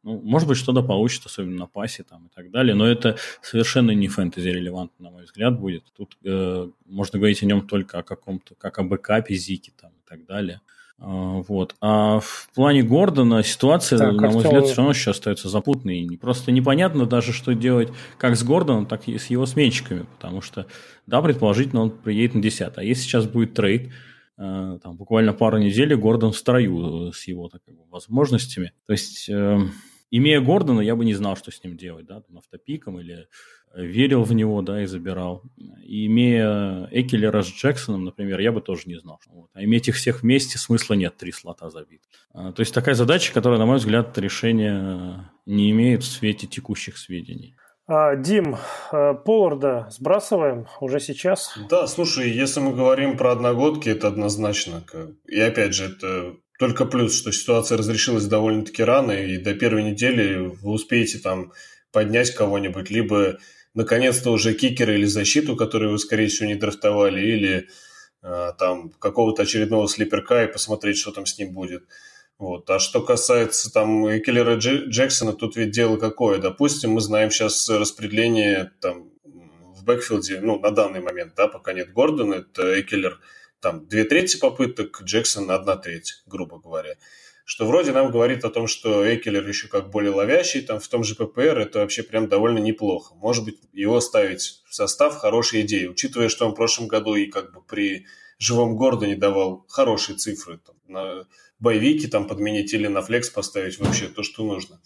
[0.08, 3.90] ну, может быть, что-то получит, особенно на пасе там и так далее, но это совершенно
[3.90, 5.84] не фэнтези релевантно, на мой взгляд, будет.
[5.94, 10.08] Тут э, можно говорить о нем только о каком-то, как о бэкапе Зики там и
[10.08, 10.62] так далее.
[10.98, 11.76] А, вот.
[11.82, 16.18] А в плане Гордона ситуация, так, на мой взгляд, все равно сейчас остается запутанной.
[16.18, 20.66] Просто непонятно даже, что делать как с Гордоном, так и с его сменщиками, потому что,
[21.06, 22.72] да, предположительно, он приедет на 10.
[22.76, 23.92] А если сейчас будет трейд,
[24.38, 28.72] э, там, буквально пару недель, Гордон в строю с его так, возможностями.
[28.86, 29.58] То есть э,
[30.10, 33.28] Имея Гордона, я бы не знал, что с ним делать, да, там, автопиком или
[33.74, 35.42] э, верил в него, да, и забирал.
[35.84, 39.20] И имея Экелера с Джексоном, например, я бы тоже не знал.
[39.28, 39.50] Вот.
[39.52, 42.02] А иметь их всех вместе смысла нет, три слота забит.
[42.32, 46.96] А, то есть такая задача, которая, на мой взгляд, решения не имеет в свете текущих
[46.96, 47.54] сведений.
[47.86, 48.56] А, Дим,
[48.92, 51.58] э, Полларда сбрасываем уже сейчас?
[51.70, 54.84] Да, слушай, если мы говорим про одногодки, это однозначно.
[55.26, 60.38] И опять же, это только плюс, что ситуация разрешилась довольно-таки рано, и до первой недели
[60.38, 61.52] вы успеете там
[61.92, 63.38] поднять кого-нибудь, либо
[63.74, 67.68] наконец-то уже кикера или защиту, которую вы, скорее всего, не драфтовали, или
[68.22, 71.84] э, там какого-то очередного слиперка и посмотреть, что там с ним будет.
[72.38, 72.68] Вот.
[72.70, 76.38] А что касается там Келлера Джексона, тут ведь дело какое.
[76.38, 81.92] Допустим, мы знаем сейчас распределение там в бэкфилде, ну, на данный момент, да, пока нет
[81.92, 83.20] Гордона, это Экелер–
[83.60, 86.94] там две трети попыток, Джексон одна треть, грубо говоря.
[87.44, 91.02] Что вроде нам говорит о том, что Экелер еще как более ловящий, там в том
[91.02, 93.14] же ППР это вообще прям довольно неплохо.
[93.14, 97.26] Может быть, его ставить в состав хорошая идея, учитывая, что он в прошлом году и
[97.26, 98.06] как бы при
[98.38, 100.58] живом Гордоне давал хорошие цифры.
[100.58, 101.26] Там, на
[101.58, 104.80] боевики там подменить или на флекс поставить вообще то, что нужно.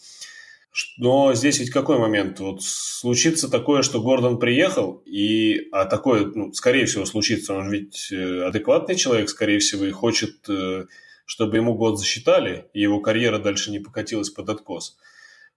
[0.96, 2.40] Но здесь ведь какой момент?
[2.40, 7.54] Вот случится такое, что Гордон приехал, и, а такое, ну, скорее всего, случится.
[7.54, 10.86] Он ведь э, адекватный человек, скорее всего, и хочет, э,
[11.26, 14.96] чтобы ему год засчитали, и его карьера дальше не покатилась под откос.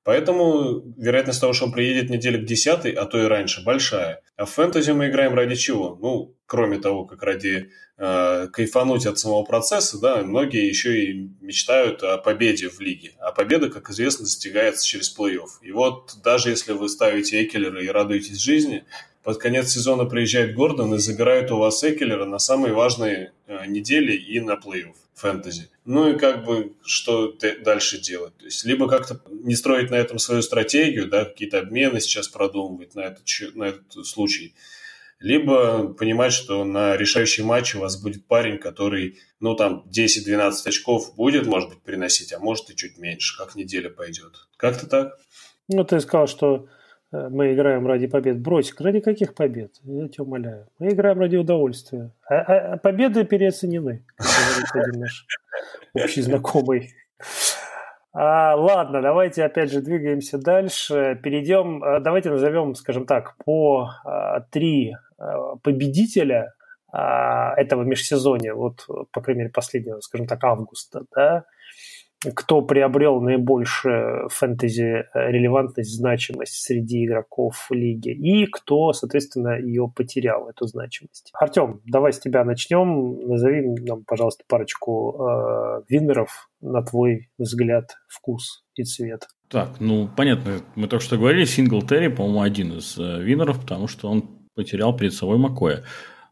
[0.05, 4.21] Поэтому вероятность того, что он приедет недели к 10, а то и раньше, большая.
[4.37, 5.97] А в фэнтези мы играем ради чего?
[5.99, 12.03] Ну, кроме того, как ради э, кайфануть от самого процесса, да, многие еще и мечтают
[12.03, 13.13] о победе в лиге.
[13.19, 15.63] А победа, как известно, достигается через плей-офф.
[15.63, 18.85] И вот даже если вы ставите Экелера и радуетесь жизни,
[19.25, 24.13] под конец сезона приезжает Гордон и забирает у вас Экелера на самые важные э, недели
[24.13, 25.69] и на плей-офф фэнтези.
[25.83, 27.33] Ну и как бы что
[27.63, 28.37] дальше делать?
[28.37, 32.93] То есть либо как-то не строить на этом свою стратегию, да, какие-то обмены сейчас продумывать
[32.93, 33.23] на этот,
[33.55, 34.53] на этот случай,
[35.19, 41.15] либо понимать, что на решающий матч у вас будет парень, который, ну, там, 10-12 очков
[41.15, 44.47] будет, может быть, приносить, а может и чуть меньше, как неделя пойдет.
[44.57, 45.17] Как-то так?
[45.67, 46.67] Ну, ты сказал, что
[47.29, 48.39] мы играем ради побед.
[48.39, 49.71] Бросик, ради каких побед?
[49.83, 50.67] Я тебя умоляю.
[50.79, 52.11] Мы играем ради удовольствия.
[52.29, 55.25] А, а, а победы переоценены, как говорит наш
[55.93, 56.93] общий знакомый.
[58.13, 61.19] А, ладно, давайте опять же двигаемся дальше.
[61.21, 66.53] Перейдем, а, давайте назовем, скажем так, по а, три а, победителя
[66.93, 71.43] а, этого межсезонья, вот, по крайней мере, последнего, скажем так, августа, да,
[72.33, 80.65] кто приобрел наибольшую фэнтези-релевантность, э, значимость среди игроков лиги, и кто, соответственно, ее потерял, эту
[80.67, 81.31] значимость.
[81.33, 83.27] Артем, давай с тебя начнем.
[83.27, 89.27] Назови нам, пожалуйста, парочку э, виннеров на твой взгляд, вкус и цвет.
[89.49, 93.87] Так, ну, понятно, мы только что говорили, Сингл Терри, по-моему, один из э, виннеров, потому
[93.87, 94.23] что он
[94.55, 95.83] потерял перед собой Макоя.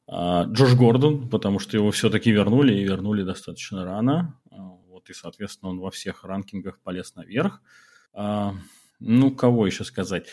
[0.08, 4.40] А, Джош Гордон, потому что его все-таки вернули, и вернули достаточно рано.
[5.04, 7.62] Вот, и, соответственно, он во всех ранкингах полез наверх.
[8.14, 8.54] А,
[9.00, 10.28] ну, кого еще сказать?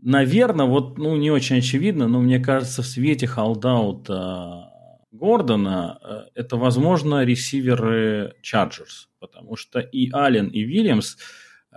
[0.00, 4.70] Наверное, вот, ну, не очень очевидно, но мне кажется, в свете холдаута
[5.10, 11.16] Гордона э, это, возможно, ресиверы Chargers, потому что и Аллен, и Вильямс,
[11.72, 11.76] э,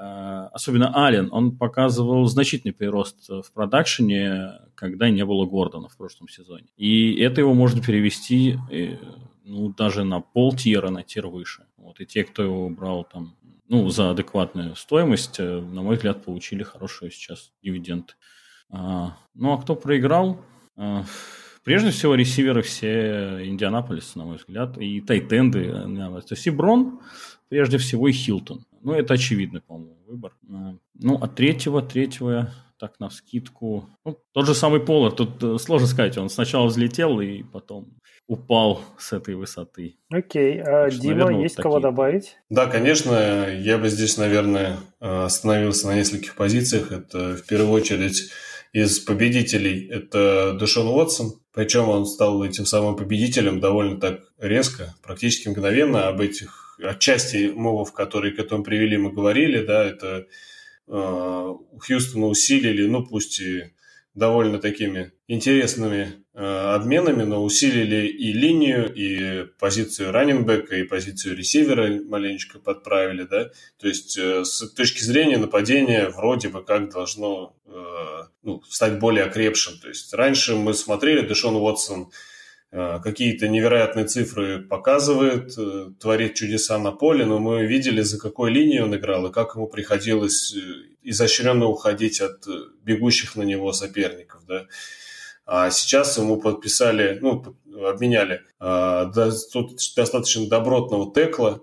[0.52, 6.68] особенно Аллен, он показывал значительный прирост в продакшене, когда не было Гордона в прошлом сезоне.
[6.78, 8.98] И это его можно перевести э,
[9.48, 11.66] ну, даже на пол тира, на тир выше.
[11.78, 13.36] Вот, и те, кто его брал там
[13.68, 18.14] ну, за адекватную стоимость, на мой взгляд, получили хорошие сейчас дивиденды.
[18.70, 20.40] А, ну, а кто проиграл?
[20.76, 21.04] А,
[21.68, 25.70] Прежде всего, ресиверы все Индианаполис, на мой взгляд, и тайтенды.
[25.70, 27.02] То есть и Брон,
[27.50, 28.64] прежде всего, и Хилтон.
[28.82, 30.34] Ну, это очевидный, по-моему, выбор.
[30.48, 33.90] Ну, а третьего, третьего, так, на скидку.
[34.06, 38.82] Ну, тот же самый Полар, тут э, сложно сказать, он сначала взлетел и потом упал
[38.98, 39.96] с этой высоты.
[40.12, 42.38] Окей, а что, Дима, наверное, есть вот кого добавить?
[42.50, 46.92] Да, конечно, я бы здесь, наверное, э, остановился на нескольких позициях.
[46.92, 48.32] Это в первую очередь
[48.74, 55.48] из победителей это Дэшон Уотсон, причем он стал этим самым победителем довольно так резко, практически
[55.48, 56.08] мгновенно.
[56.08, 60.28] Об этих отчасти мовов, которые к этому привели, мы говорили, да, это
[60.88, 63.72] Хьюстона усилили, ну пусть и
[64.18, 72.02] довольно такими интересными э, обменами, но усилили и линию, и позицию раненбека, и позицию ресивера
[72.04, 73.52] маленечко подправили, да.
[73.80, 79.26] То есть э, с точки зрения нападения вроде бы как должно э, ну, стать более
[79.26, 79.78] окрепшим.
[79.80, 82.06] То есть раньше мы смотрели, Дэшон Уотсон э,
[82.72, 88.82] какие-то невероятные цифры показывает, э, творит чудеса на поле, но мы видели, за какой линией
[88.82, 90.60] он играл и как ему приходилось э,
[91.02, 92.46] изощренно уходить от
[92.84, 94.68] бегущих на него соперников, да.
[95.46, 101.62] А сейчас ему подписали, ну, обменяли достаточно добротного текла,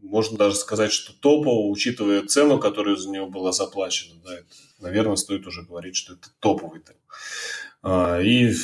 [0.00, 4.14] можно даже сказать, что топового, учитывая цену, которая за него была заплачена.
[4.24, 4.46] Да, это,
[4.78, 6.98] наверное, стоит уже говорить, что это топовый текл.
[7.82, 8.54] А, и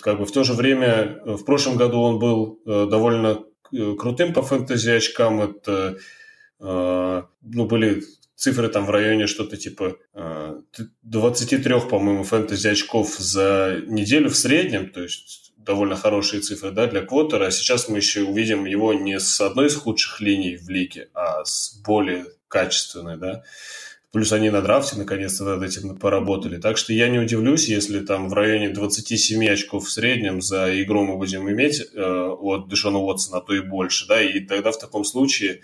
[0.00, 4.90] как бы в то же время в прошлом году он был довольно крутым по фэнтези
[4.90, 5.42] очкам.
[5.42, 5.98] Это
[6.58, 8.02] ну, были
[8.40, 9.98] цифры там в районе что-то типа
[11.02, 16.86] 23, а, по-моему, фэнтези очков за неделю в среднем, то есть довольно хорошие цифры да,
[16.86, 17.46] для Квотера.
[17.46, 21.44] А сейчас мы еще увидим его не с одной из худших линий в лиге, а
[21.44, 23.42] с более качественной, да.
[24.12, 26.58] Плюс они на драфте наконец-то над этим поработали.
[26.60, 31.04] Так что я не удивлюсь, если там в районе 27 очков в среднем за игру
[31.04, 34.08] мы будем иметь э, от Дэшона Уотсона, а то и больше.
[34.08, 34.20] Да?
[34.20, 35.60] И тогда в таком случае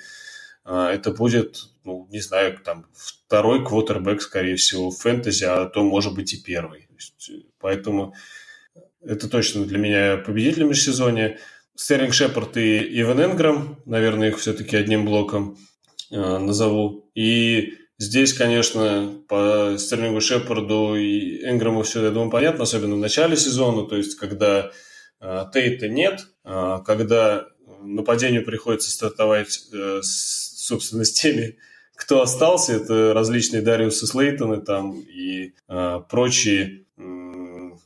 [0.66, 5.84] а, это будет, ну, не знаю, там, второй квотербек, скорее всего, в фэнтези, а то,
[5.84, 6.88] может быть, и первый.
[6.92, 7.30] Есть,
[7.60, 8.14] поэтому
[9.00, 11.38] это точно для меня победитель в межсезонье.
[11.76, 15.56] Стерлинг Шепард и Иван Энграм, наверное, их все-таки одним блоком
[16.10, 17.10] э, назову.
[17.14, 23.36] И здесь, конечно, по Стерлингу Шепарду и Энграму все, я думаю, понятно, особенно в начале
[23.36, 24.70] сезона, то есть когда
[25.20, 27.46] э, Тейта нет, э, когда
[27.82, 31.58] нападению приходится стартовать э, собственно, с теми,
[31.94, 36.86] кто остался, это различные Дариусы Слейтоны там и э, прочие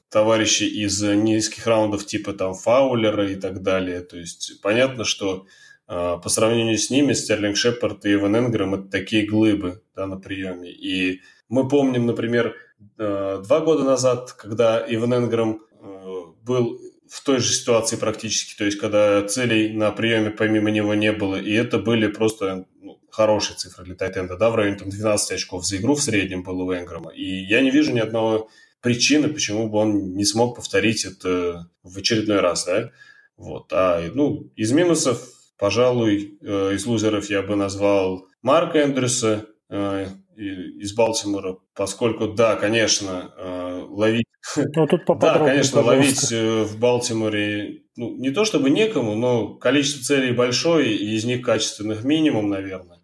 [0.08, 4.00] товарищи из низких раундов типа там Фаулера и так далее.
[4.00, 5.46] То есть понятно, что
[5.90, 10.70] по сравнению с ними Стерлинг Шепард и Эван Энгрэм это такие глыбы да, на приеме.
[10.70, 12.54] И мы помним, например,
[12.96, 18.64] э, два года назад, когда Эван Энгрэм э, был в той же ситуации практически, то
[18.64, 23.56] есть когда целей на приеме помимо него не было, и это были просто ну, хорошие
[23.56, 26.72] цифры для Тайтенда, да, в районе там, 12 очков за игру в среднем было у
[26.72, 27.10] Энграма.
[27.10, 28.48] И я не вижу ни одного
[28.80, 32.90] причины, почему бы он не смог повторить это в очередной раз, да.
[33.36, 33.72] Вот.
[33.72, 40.94] А, ну, из минусов, пожалуй, э, из лузеров я бы назвал Марка Эндрюса э, из
[40.94, 44.24] Балтимора, поскольку, да, конечно, э, ловить
[44.56, 46.34] ну, тут да, конечно, пожалуйста.
[46.34, 51.44] ловить в Балтиморе, ну, не то чтобы некому, но количество целей большое, и из них
[51.44, 53.00] качественных минимум, наверное.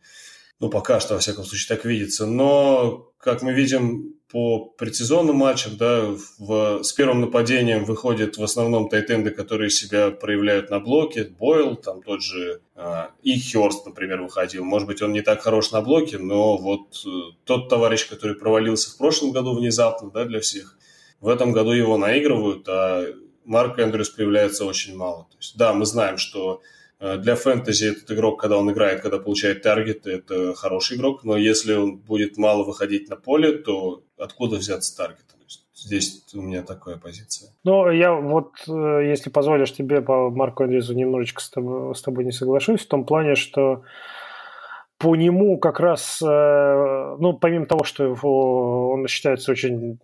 [0.59, 2.25] Ну, пока что, во всяком случае, так видится.
[2.25, 8.89] Но, как мы видим по предсезонным матчам, да, в, с первым нападением выходят в основном
[8.89, 11.25] тайтенды, которые себя проявляют на блоке.
[11.25, 14.65] Бойл, там тот же э, и Хёрст, например, выходил.
[14.65, 17.09] Может быть, он не так хорош на блоке, но вот э,
[17.45, 20.77] тот товарищ, который провалился в прошлом году внезапно, да, для всех,
[21.21, 23.07] в этом году его наигрывают, а
[23.45, 25.29] Марк Эндрюс появляется очень мало.
[25.31, 26.63] То есть, да, мы знаем, что
[26.99, 31.37] э, для фэнтези этот игрок, когда он играет, когда получает таргеты, это хороший игрок, но
[31.37, 35.25] если он будет мало выходить на поле, то откуда взяться таргет?
[35.75, 37.51] Здесь у меня такая позиция.
[37.63, 42.25] Ну, я вот, э, если позволишь тебе по Марку Эндрюсу немножечко с тобой, с тобой
[42.25, 43.83] не соглашусь, в том плане, что
[44.99, 49.99] по нему как раз, э, ну, помимо того, что его, он считается очень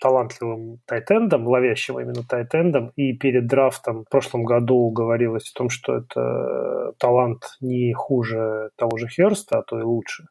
[0.00, 5.98] талантливым тайтендом, ловящим именно тайтендом, и перед драфтом в прошлом году говорилось о том, что
[5.98, 10.24] это талант не хуже того же Херста, а то и лучше.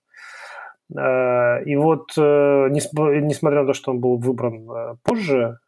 [0.96, 5.60] Э, и вот, э, несмотря на то, что он был выбран позже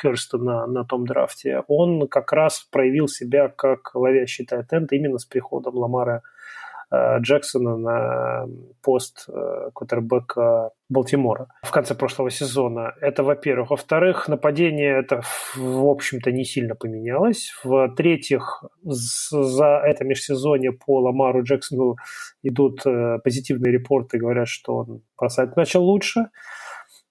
[0.00, 5.24] Херста на, на том драфте, он как раз проявил себя как ловящий тайтенд именно с
[5.24, 6.71] приходом Ламара Э,
[7.18, 8.46] Джексона на
[8.82, 12.94] пост э, квотербека Балтимора в конце прошлого сезона.
[13.00, 13.70] Это, во-первых.
[13.70, 15.22] Во-вторых, нападение это,
[15.56, 17.52] в общем-то, не сильно поменялось.
[17.64, 21.96] В-третьих, за это межсезонье по Ламару Джексону
[22.42, 26.26] идут э, позитивные репорты, говорят, что он бросать начал лучше.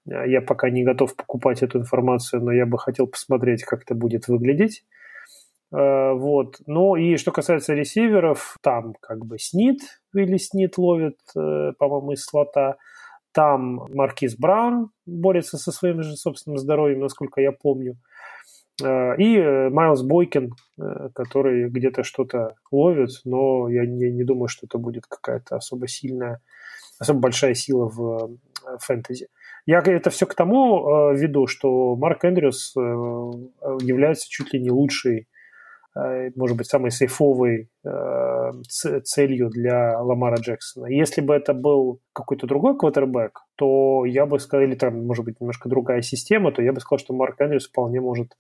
[0.05, 4.27] Я пока не готов покупать эту информацию, но я бы хотел посмотреть, как это будет
[4.27, 4.84] выглядеть.
[5.74, 6.57] Э, вот.
[6.67, 9.80] Ну и что касается ресиверов, там как бы Снит
[10.13, 12.78] или Снит ловит, э, по-моему, из слота.
[13.34, 17.95] Там Маркиз Браун борется со своим же собственным здоровьем, насколько я помню.
[18.84, 20.51] Э, и Майлз Бойкин,
[21.13, 26.41] который где-то что-то ловит, но я не, не думаю, что это будет какая-то особо сильная,
[26.99, 28.32] особо большая сила в
[28.80, 29.28] фэнтези.
[29.65, 35.28] Я это все к тому веду, что Марк Эндрюс является чуть ли не лучшей
[35.95, 38.51] может быть, самой сейфовой э,
[39.03, 40.85] целью для Ламара Джексона.
[40.87, 45.39] Если бы это был какой-то другой квотербек, то я бы сказал, или там, может быть,
[45.41, 48.33] немножко другая система, то я бы сказал, что Марк Эндрюс вполне может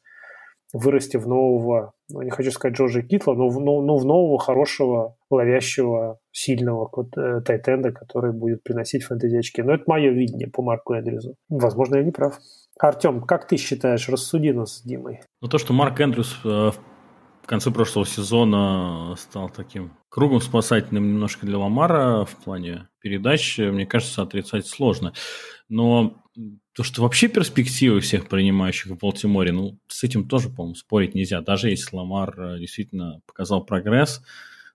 [0.73, 4.39] вырасти в нового, ну, не хочу сказать Джорджа Китла, но в, ну, ну, в нового,
[4.39, 9.61] хорошего, ловящего, сильного э, тайтенда, который будет приносить фэнтези очки.
[9.61, 11.35] Но это мое видение по Марку Эндрюсу.
[11.49, 12.39] Возможно, я не прав.
[12.79, 15.19] Артем, как ты считаешь, рассуди нас с Димой?
[15.41, 16.73] Ну, то, что Марк Эндрюс в
[17.43, 23.85] в конце прошлого сезона стал таким кругом спасательным немножко для Ламара в плане передач, мне
[23.85, 25.13] кажется, отрицать сложно.
[25.69, 26.21] Но
[26.73, 31.41] то, что вообще перспективы всех принимающих в Балтиморе, ну, с этим тоже, по-моему, спорить нельзя.
[31.41, 34.21] Даже если Ламар э, действительно показал прогресс,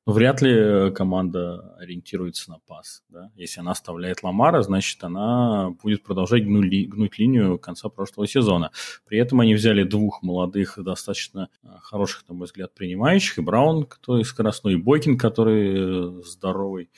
[0.06, 3.02] вряд ли э, команда ориентируется на пас.
[3.08, 3.30] Да?
[3.34, 8.70] Если она оставляет Ламара, значит, она будет продолжать гнуть, гнуть линию конца прошлого сезона.
[9.04, 13.38] При этом они взяли двух молодых, достаточно э, хороших, на мой взгляд, принимающих.
[13.38, 16.88] И Браун, который скоростной, и Бойкин, который э, здоровый,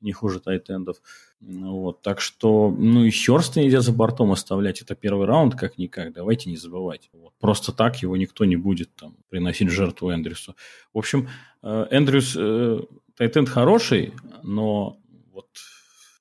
[0.00, 0.96] не хуже тайтендов.
[1.40, 4.80] Вот, так что, ну и Херста нельзя за бортом оставлять.
[4.80, 6.12] Это первый раунд, как-никак.
[6.12, 7.10] Давайте не забывать.
[7.12, 7.34] Вот.
[7.38, 10.56] Просто так его никто не будет там приносить жертву Эндрюсу.
[10.94, 11.28] В общем,
[11.62, 12.80] э, Эндрюс э,
[13.16, 14.98] Тайтенд хороший, но
[15.32, 15.48] вот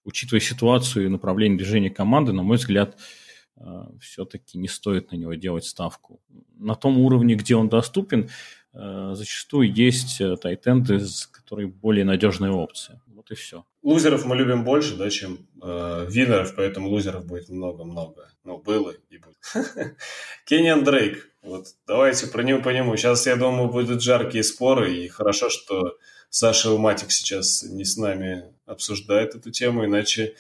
[0.04, 2.98] учитывая ситуацию и направление движения команды, на мой взгляд,
[3.58, 6.20] э, все-таки не стоит на него делать ставку.
[6.58, 8.30] На том уровне, где он доступен,
[8.76, 11.00] зачастую есть тайтенды,
[11.32, 13.00] которые более надежные опции.
[13.08, 13.66] Вот и все.
[13.82, 18.30] Лузеров мы любим больше, да, чем э, винеров, поэтому лузеров будет много-много.
[18.44, 19.38] Ну, было и будет.
[20.46, 21.30] Кенниан Дрейк.
[21.42, 22.98] Вот давайте про него по нему.
[22.98, 25.98] Сейчас, я думаю, будут жаркие споры, и хорошо, что
[26.30, 30.36] Саша Уматик сейчас не с нами обсуждает эту тему, иначе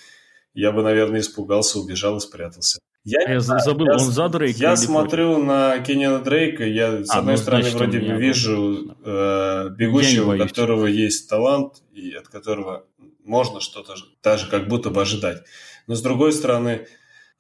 [0.54, 2.80] я бы, наверное, испугался, убежал и спрятался.
[3.06, 5.48] Я, я знаю, забыл, я, он за Дрейка Я смотрю против?
[5.48, 10.34] на Кенниана Дрейка, я с а, одной ну, стороны значит, вроде бы вижу э, бегущего,
[10.34, 12.88] у которого есть талант, и от которого
[13.24, 13.94] можно что-то
[14.24, 15.44] даже как будто бы ожидать.
[15.86, 16.88] Но с другой стороны,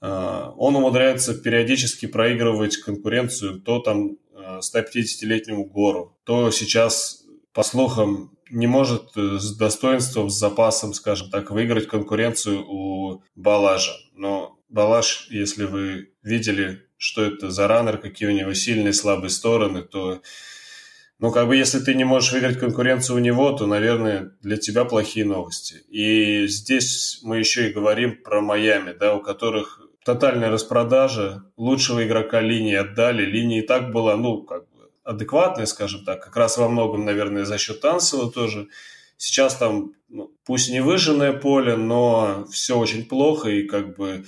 [0.01, 8.37] э, он умудряется периодически проигрывать конкуренцию то там э, 150-летнему гору, то сейчас, по слухам,
[8.51, 13.93] не может э, с достоинством, с запасом, скажем так, выиграть конкуренцию у Балажа.
[14.13, 19.83] Но Балаш, если вы видели, что это за раннер, какие у него сильные слабые стороны,
[19.83, 20.21] то,
[21.19, 24.85] ну, как бы, если ты не можешь выиграть конкуренцию у него, то, наверное, для тебя
[24.85, 25.75] плохие новости.
[25.89, 32.41] И здесь мы еще и говорим про Майами, да, у которых тотальная распродажа, лучшего игрока
[32.41, 36.69] линии отдали, линия и так была, ну, как бы, адекватная, скажем так, как раз во
[36.69, 38.67] многом, наверное, за счет Тансела тоже.
[39.17, 44.25] Сейчас там, ну, пусть не выжженное поле, но все очень плохо, и как бы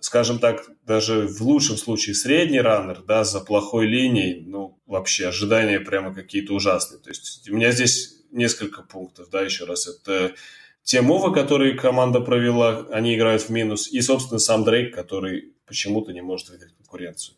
[0.00, 5.80] скажем так, даже в лучшем случае средний раннер, да, за плохой линией, ну, вообще ожидания
[5.80, 7.00] прямо какие-то ужасные.
[7.00, 9.86] То есть у меня здесь несколько пунктов, да, еще раз.
[9.86, 10.34] Это
[10.82, 16.12] те мувы, которые команда провела, они играют в минус, и, собственно, сам Дрейк, который почему-то
[16.12, 17.36] не может выиграть конкуренцию.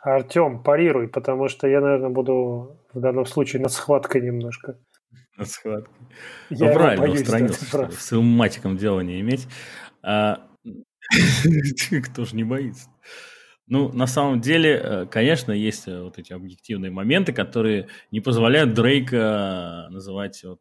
[0.00, 4.78] Артем, парируй, потому что я, наверное, буду в данном случае на схваткой немножко.
[5.36, 5.94] На схваткой.
[6.50, 7.90] Я ну, правильно, боюсь, устранился.
[7.90, 9.46] С своим матиком дела не иметь.
[10.02, 10.47] А,
[12.04, 12.88] Кто же не боится?
[13.66, 18.72] Ну, на самом деле, э, конечно, есть э, вот эти объективные моменты, которые не позволяют
[18.72, 20.60] Дрейка называть вот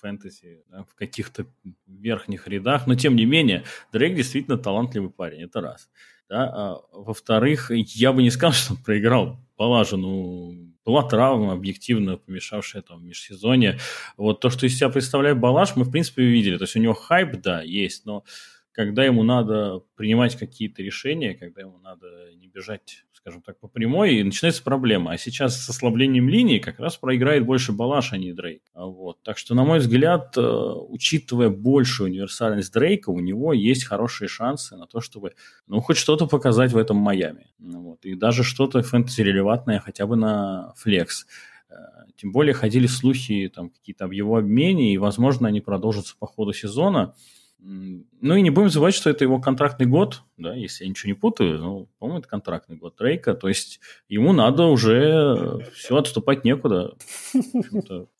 [0.00, 1.46] фэнтези да, в каких-то
[1.86, 5.88] верхних рядах, но тем не менее, Дрейк действительно талантливый парень, это раз.
[6.28, 6.50] Да?
[6.52, 12.82] А, во-вторых, я бы не сказал, что он проиграл Балажу, ну, была травма объективно помешавшая
[12.82, 13.78] там в межсезонье.
[14.16, 16.56] Вот то, что из себя представляет Балаш, мы в принципе видели.
[16.56, 18.24] То есть у него хайп, да, есть, но
[18.72, 24.14] когда ему надо принимать какие-то решения, когда ему надо не бежать скажем так, по прямой,
[24.14, 25.12] и начинается проблема.
[25.12, 28.62] А сейчас с ослаблением линии как раз проиграет больше Балаш, а не Дрейк.
[28.72, 29.22] А вот.
[29.22, 34.74] Так что, на мой взгляд, э, учитывая большую универсальность Дрейка, у него есть хорошие шансы
[34.76, 35.34] на то, чтобы
[35.66, 37.48] ну, хоть что-то показать в этом Майами.
[37.58, 38.06] Вот.
[38.06, 41.26] И даже что-то фэнтези-релевантное хотя бы на флекс.
[41.68, 41.74] Э,
[42.16, 46.54] тем более ходили слухи там какие-то об его обмене, и, возможно, они продолжатся по ходу
[46.54, 47.14] сезона.
[47.62, 51.14] Ну и не будем забывать, что это его контрактный год, да, если я ничего не
[51.14, 56.94] путаю, ну, по-моему, это контрактный год Дрейка, то есть ему надо уже все, отступать некуда.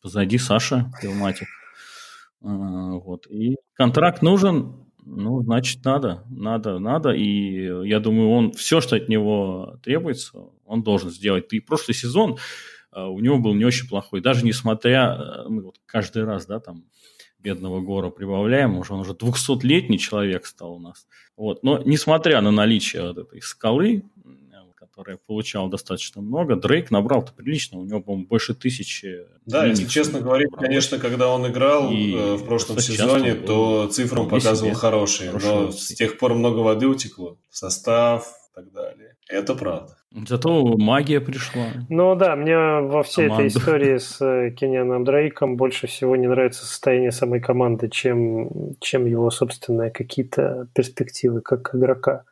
[0.03, 1.49] Позади Саша Пилматик.
[2.43, 3.27] А, вот.
[3.29, 7.11] И контракт нужен, ну, значит, надо, надо, надо.
[7.11, 11.53] И я думаю, он все, что от него требуется, он должен сделать.
[11.53, 12.39] И прошлый сезон
[12.93, 14.21] а, у него был не очень плохой.
[14.21, 16.85] Даже несмотря, э, мы вот каждый раз, да, там
[17.43, 21.07] бедного Гора прибавляем, уже он уже 200-летний человек стал у нас.
[21.37, 21.63] Вот.
[21.63, 24.05] Но несмотря на наличие вот этой скалы,
[25.01, 29.27] которая получал достаточно много, Дрейк набрал-то прилично, у него, по-моему, больше тысячи.
[29.47, 34.21] Да, если честно говоря, конечно, когда он играл и э, в прошлом сезоне, то цифры
[34.21, 39.17] он показывал хорошие, но с тех пор много воды утекло, состав и так далее.
[39.27, 39.97] Это правда.
[40.13, 41.67] Зато магия пришла.
[41.89, 43.47] Ну да, мне во всей Команда.
[43.47, 49.07] этой истории с э, Кеннианом Дрейком больше всего не нравится состояние самой команды, чем, чем
[49.07, 52.25] его собственные какие-то перспективы как игрока.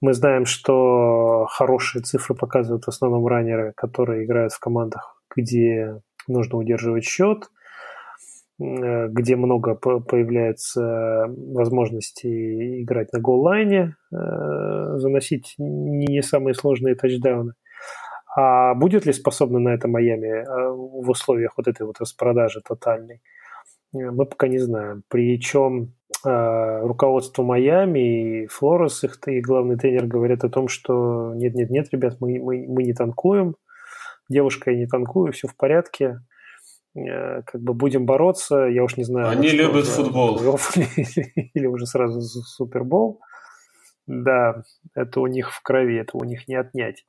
[0.00, 6.56] Мы знаем, что хорошие цифры показывают в основном раннеры, которые играют в командах, где нужно
[6.56, 7.50] удерживать счет,
[8.58, 17.52] где много появляется возможностей играть на голлайне, э, заносить не самые сложные тачдауны.
[18.34, 23.20] А будет ли способна на это Майами э, в условиях вот этой вот распродажи тотальной?
[23.92, 25.02] Мы пока не знаем.
[25.08, 25.94] Причем
[26.24, 32.40] руководство Майами и Флорес, их и главный тренер говорят о том, что нет-нет-нет, ребят, мы,
[32.40, 33.54] мы, мы не танкуем,
[34.28, 36.20] девушка, я не танкую, все в порядке.
[36.96, 39.28] Э, как бы будем бороться, я уж не знаю.
[39.28, 40.38] Они любят уже, футбол.
[41.54, 43.20] Или уже сразу Супербол.
[44.06, 44.62] Да,
[44.94, 47.04] это у них в крови, это у них не отнять.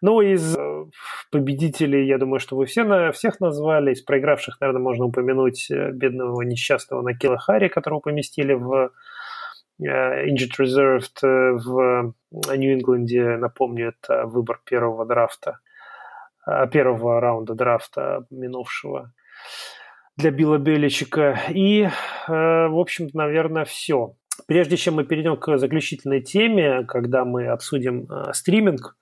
[0.00, 0.84] Ну, из э,
[1.30, 3.92] победителей, я думаю, что вы все на, всех назвали.
[3.92, 8.90] Из проигравших, наверное, можно упомянуть э, бедного несчастного Накила Хари, которого поместили в
[9.80, 13.36] Injured Reserved в Нью-Ингланде.
[13.36, 15.60] Напомню, это выбор первого драфта,
[16.70, 19.12] первого раунда драфта минувшего
[20.20, 21.38] для Билла Беличика.
[21.50, 21.88] И, э,
[22.28, 24.14] в общем-то, наверное, все.
[24.46, 28.96] Прежде чем мы перейдем к заключительной теме, когда мы обсудим э, стриминг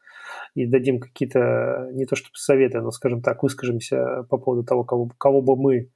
[0.54, 5.10] и дадим какие-то, не то чтобы советы, но, скажем так, выскажемся по поводу того, кого,
[5.18, 5.90] кого бы мы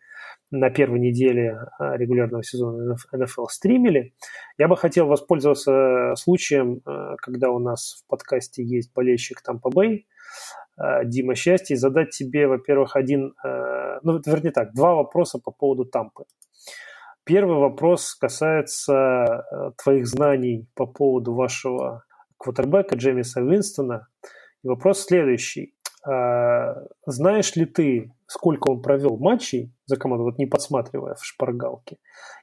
[0.51, 4.15] на первой неделе э, регулярного сезона НФЛ стримили.
[4.59, 6.81] Я бы хотел воспользоваться случаем,
[7.19, 10.07] когда у нас в подкасте есть болельщик Тампа Бэй,
[11.05, 13.35] Дима Счастье, и задать тебе, во-первых, один
[14.03, 16.25] ну, вернее так, два вопроса по поводу Тампы.
[17.25, 22.05] Первый вопрос касается э, твоих знаний по поводу вашего
[22.37, 24.09] квотербека Джеймиса Уинстона.
[24.65, 25.75] И вопрос следующий.
[27.07, 31.99] Знаешь ли ты, сколько он провел матчей за команду, вот не подсматривая в шпаргалке,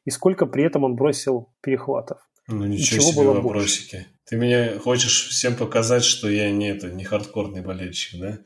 [0.06, 2.29] и сколько при этом он бросил перехватов?
[2.50, 3.95] Ну ничего себе было вопросики.
[3.95, 4.10] Больше?
[4.26, 8.39] Ты меня хочешь всем показать, что я не, это, не хардкорный болельщик, да?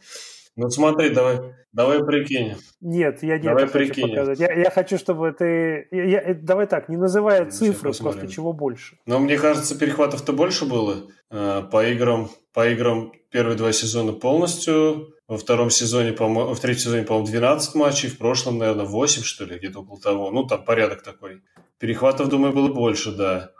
[0.55, 1.39] Ну смотри, давай,
[1.71, 2.55] давай прикинь.
[2.79, 4.03] Нет, я не давай это прикинь.
[4.03, 4.39] хочу показать.
[4.39, 5.87] Я, я хочу, чтобы ты...
[5.91, 8.97] Я, я, давай так, не называя цифры, просто чего больше.
[9.07, 11.07] Но мне кажется, перехватов-то больше было.
[11.31, 15.09] А, по играм, по играм первые два сезона полностью.
[15.27, 18.09] Во втором сезоне, по в третьем сезоне, по-моему, 12 матчей.
[18.09, 20.29] В прошлом, наверное, 8, что ли, где-то около того.
[20.29, 21.41] Ну, там порядок такой.
[21.79, 23.51] Перехватов, думаю, было больше, да.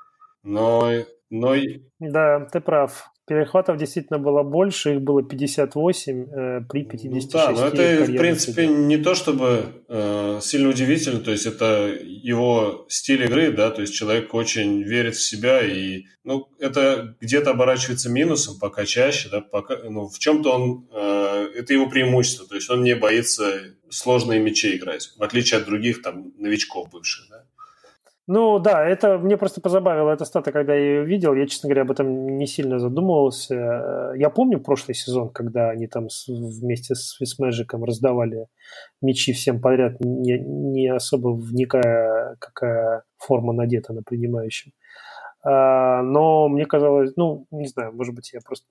[0.43, 0.91] Но
[1.33, 1.55] но...
[1.99, 3.09] Да, ты прав.
[3.25, 7.33] Перехватов действительно было больше, их было 58 э, при 56.
[7.33, 8.85] Ну, да, но это, в принципе, сезона.
[8.85, 13.95] не то чтобы э, сильно удивительно, то есть это его стиль игры, да, то есть
[13.95, 19.77] человек очень верит в себя, и, ну, это где-то оборачивается минусом, пока чаще, да, пока,
[19.89, 24.75] ну, в чем-то он, э, это его преимущество, то есть он не боится сложные мячи
[24.75, 27.45] играть, в отличие от других, там, новичков бывших, да.
[28.25, 31.33] Ну да, это мне просто позабавило эта стата, когда я ее видел.
[31.33, 34.13] Я, честно говоря, об этом не сильно задумывался.
[34.15, 38.47] Я помню прошлый сезон, когда они там вместе с Фисмэджиком раздавали
[39.01, 44.71] мячи всем подряд, не, не особо вникая, какая форма надета на принимающем.
[45.45, 48.65] А, но мне казалось, ну, не знаю, может быть, я просто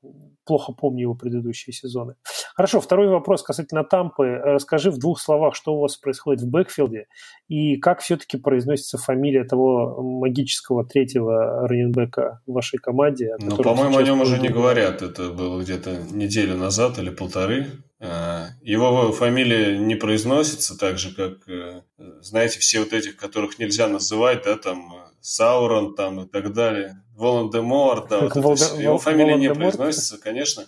[0.44, 2.14] плохо помню его предыдущие сезоны.
[2.54, 4.40] Хорошо, второй вопрос касательно Тампы.
[4.42, 7.06] Расскажи в двух словах, что у вас происходит в бэкфилде
[7.48, 13.36] и как все-таки произносится фамилия того магического третьего раненбека в вашей команде?
[13.38, 15.02] Ну, по-моему, о нем уже не говорят.
[15.02, 17.66] Это было где-то неделю назад или полторы.
[18.00, 21.82] А, его фамилия не произносится так же, как, э,
[22.20, 28.08] знаете, все вот этих, которых нельзя называть, да, там Саурон там и так далее, Волан-де-Морт,
[28.08, 28.64] да, вот Волда...
[28.64, 30.66] это, его фамилия не произносится, конечно.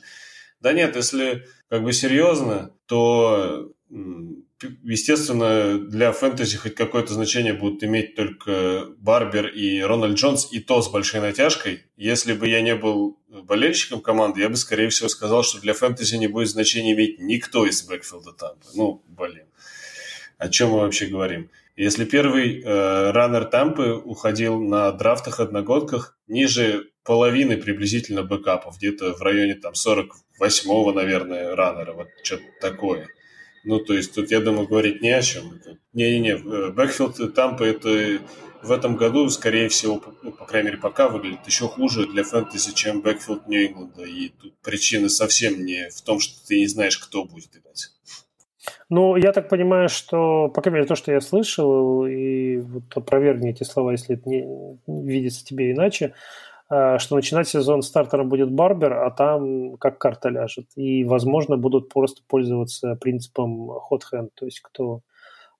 [0.61, 3.71] Да нет, если как бы серьезно, то
[4.83, 10.81] естественно, для фэнтези хоть какое-то значение будут иметь только Барбер и Рональд Джонс, и то
[10.81, 11.85] с большой натяжкой.
[11.97, 16.17] Если бы я не был болельщиком команды, я бы, скорее всего, сказал, что для фэнтези
[16.17, 18.67] не будет значения иметь никто из бэкфилда Тампы.
[18.75, 19.47] Ну, блин.
[20.39, 21.51] О чем мы вообще говорим?
[21.77, 29.21] Если первый э, раннер Тампы уходил на драфтах одногодках ниже половины приблизительно бэкапов, где-то в
[29.23, 33.09] районе там 48-го, наверное, раннера, вот что-то такое.
[33.65, 35.61] Ну, то есть тут, я думаю, говорить не о чем.
[35.93, 38.21] Не-не-не, э, бэкфилд Тампы это
[38.63, 42.73] в этом году, скорее всего, ну, по крайней мере, пока выглядит еще хуже для фэнтези,
[42.73, 44.05] чем бэкфилд Нью-Ингланда.
[44.05, 47.94] И тут причина совсем не в том, что ты не знаешь, кто будет играть.
[48.91, 53.51] Ну, я так понимаю, что, по крайней мере, то, что я слышал, и вот опровергни
[53.51, 56.15] эти слова, если это не видится тебе иначе,
[56.69, 60.67] а, что начинать сезон стартером будет Барбер, а там как карта ляжет.
[60.77, 65.01] И, возможно, будут просто пользоваться принципом hot hand, то есть кто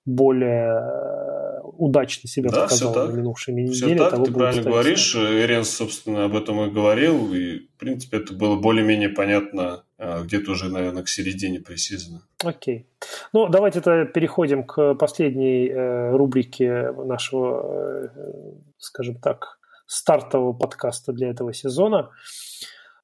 [0.05, 3.73] более э, удачно себя да, показал на минувшей неделе.
[3.73, 4.67] Все так, ты правильно ставить.
[4.67, 5.15] говоришь.
[5.15, 7.33] Эренс, собственно, об этом и говорил.
[7.33, 12.21] И, в принципе, это было более-менее понятно а, где-то уже, наверное, к середине пресизона.
[12.43, 12.87] Окей.
[13.33, 18.07] Ну, давайте тогда переходим к последней э, рубрике нашего, э,
[18.77, 22.11] скажем так, стартового подкаста для этого сезона.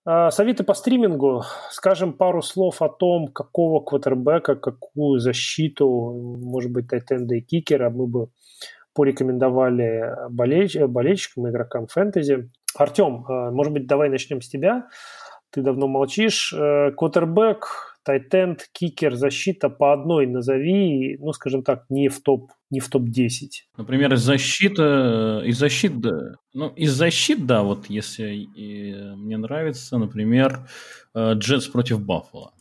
[0.03, 1.43] А, советы по стримингу.
[1.69, 8.07] Скажем пару слов о том, какого квотербека, какую защиту, может быть, тайтенда и кикера мы
[8.07, 8.29] бы
[8.93, 10.75] порекомендовали болельщ...
[10.75, 12.49] болельщикам, игрокам фэнтези.
[12.75, 14.87] Артем, а, может быть, давай начнем с тебя.
[15.51, 16.53] Ты давно молчишь.
[16.53, 22.79] Э, квотербек, тайтенд, кикер, защита по одной назови, ну, скажем так, не в топ, не
[22.79, 23.49] в топ-10.
[23.77, 29.37] Например, из защиты, э, из защит, да, ну, из защит, да, вот если и мне
[29.37, 30.67] нравится, например,
[31.13, 32.53] э, Джетс против Баффала.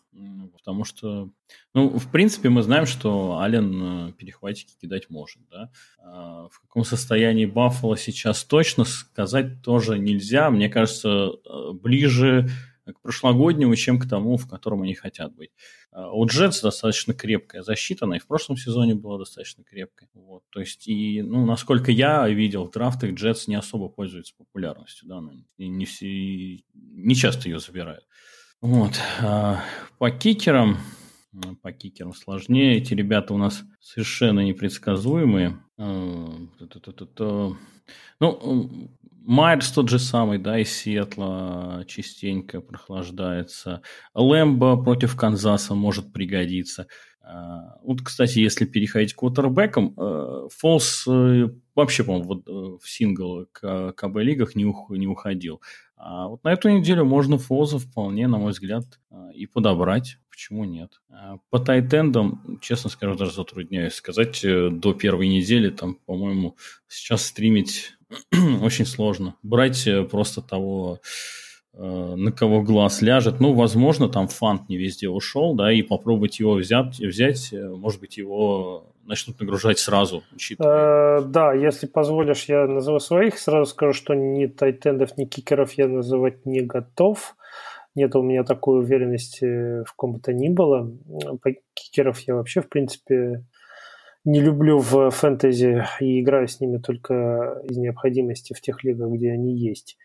[0.52, 1.30] Потому что,
[1.74, 5.70] ну, в принципе, мы знаем, что Ален э, перехватики кидать может, да.
[6.04, 10.50] А в каком состоянии Баффала сейчас точно сказать тоже нельзя.
[10.50, 11.30] Мне кажется,
[11.72, 12.50] ближе
[12.92, 15.50] к прошлогоднему, чем к тому, в котором они хотят быть.
[15.92, 20.08] А у Джетс достаточно крепкая защита, она и в прошлом сезоне была достаточно крепкой.
[20.14, 25.08] Вот, то есть, и, ну, насколько я видел, в драфтах Джетс не особо пользуются популярностью,
[25.08, 25.20] да,
[25.56, 28.04] и не, все, не часто ее забирают.
[28.60, 28.92] Вот.
[29.20, 29.62] А
[29.98, 30.78] по кикерам,
[31.62, 32.76] по кикерам сложнее.
[32.76, 35.58] Эти ребята у нас совершенно непредсказуемые.
[35.78, 36.36] А,
[38.20, 38.90] ну,
[39.22, 43.82] Майерс тот же самый, да, из Сиэтла частенько прохлаждается.
[44.14, 46.86] Лэмбо против Канзаса может пригодиться.
[47.22, 52.90] А, вот, кстати, если переходить к квотербекам, э, Фолс э, вообще, по-моему, вот э, в
[52.90, 55.60] сингл КБ-лигах не, ух, не уходил.
[56.02, 58.84] А вот на эту неделю можно Фолза вполне, на мой взгляд,
[59.34, 60.16] и подобрать.
[60.30, 60.98] Почему нет?
[61.10, 64.40] А по тайтендам, честно скажу, даже затрудняюсь сказать.
[64.42, 66.56] До первой недели, там, по-моему,
[66.88, 67.98] сейчас стримить
[68.62, 69.36] очень сложно.
[69.42, 71.06] Брать э, просто того, э,
[71.72, 73.40] на кого глаз ляжет.
[73.40, 78.00] Ну, возможно, там фант не везде ушел, да, и попробовать его взять, взять э, может
[78.00, 81.20] быть, его начнут нагружать сразу, учитывая.
[81.22, 83.38] да, если позволишь, я назову своих.
[83.38, 87.36] Сразу скажу, что ни тайтендов, ни кикеров я называть не готов.
[87.94, 90.90] Нет у меня такой уверенности в ком бы то ни было.
[91.42, 93.44] По кикеров я вообще, в принципе,
[94.24, 99.32] не люблю в фэнтези и играю с ними только из необходимости в тех лигах, где
[99.32, 99.96] они есть.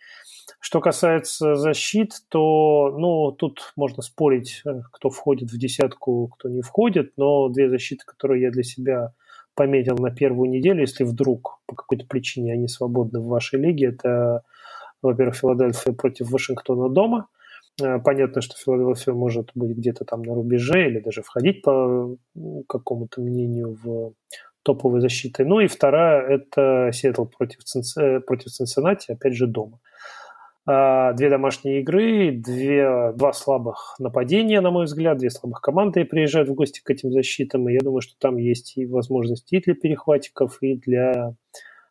[0.60, 6.62] Что касается защит, то ну, тут можно спорить, э, кто входит в десятку, кто не
[6.62, 9.14] входит, но две защиты, которые я для себя
[9.54, 14.44] пометил на первую неделю, если вдруг по какой-то причине они свободны в вашей лиге, это,
[15.02, 17.28] во-первых, Филадельфия против Вашингтона дома–
[17.82, 22.16] Э, понятно, что Филадельфия может быть где-то там на рубеже или даже входить по
[22.68, 24.14] какому-то мнению в
[24.64, 25.46] топовой защитой.
[25.46, 27.60] Ну и вторая– это Сиэтл против,
[28.26, 29.80] против Цинциннати, опять же, дома.
[30.66, 36.56] Две домашние игры, две, два слабых нападения, на мой взгляд, две слабых команды приезжают в
[36.56, 40.58] гости к этим защитам, и я думаю, что там есть и возможности и для перехватиков,
[40.62, 41.36] и для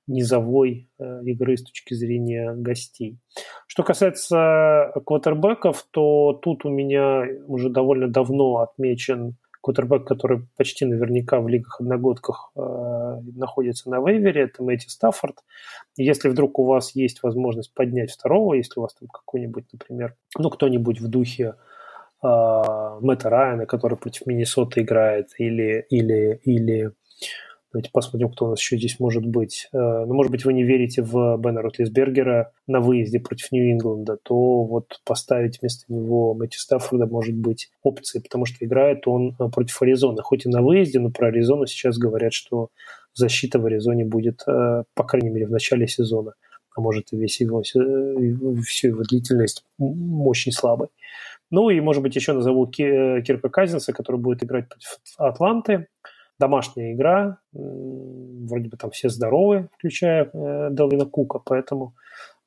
[0.06, 3.18] низовой э, игры с точки зрения гостей.
[3.66, 11.40] Что касается квотербеков, то тут у меня уже довольно давно отмечен квотербек, который почти наверняка
[11.40, 15.38] в лигах-одногодках э, находится на вейвере, это Мэтти Стаффорд.
[15.96, 20.50] Если вдруг у вас есть возможность поднять второго, если у вас там какой-нибудь, например, ну,
[20.50, 21.54] кто-нибудь в духе
[22.22, 26.92] э, Мэтта Райана, который против Миннесоты играет, или, или, или
[27.74, 29.68] Давайте посмотрим, кто у нас еще здесь может быть.
[29.72, 34.62] Э, ну, может быть, вы не верите в Бена Ротлисбергера на выезде против Нью-Ингланда, то
[34.62, 39.82] вот поставить вместо него Мэтти Стаффорда может быть опцией, потому что играет он э, против
[39.82, 40.22] Аризоны.
[40.22, 42.68] Хоть и на выезде, но про Аризону сейчас говорят, что
[43.12, 46.34] защита в Аризоне будет, э, по крайней мере, в начале сезона,
[46.76, 50.90] а может и весь его, всю его длительность очень слабой.
[51.50, 55.88] Ну и, может быть, еще назову Кирка Казинса, который будет играть против Атланты
[56.38, 61.94] домашняя игра, вроде бы там все здоровы, включая э, Делвина Кука, поэтому,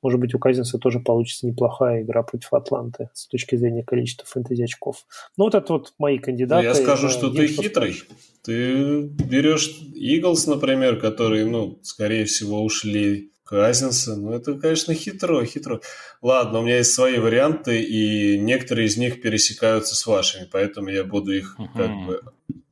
[0.01, 4.63] может быть, у Казинса тоже получится неплохая игра против Атланты с точки зрения количества фэнтези
[4.63, 5.05] очков.
[5.37, 6.65] Ну, вот это вот мои кандидаты.
[6.65, 7.95] Я скажу, что ты хитрый.
[8.43, 15.79] Ты берешь Иглс, например, которые, ну, скорее всего, ушли Казинса, ну это, конечно, хитро, хитро.
[16.21, 21.05] Ладно, у меня есть свои варианты, и некоторые из них пересекаются с вашими, поэтому я
[21.05, 21.77] буду их uh-huh.
[21.77, 22.21] как бы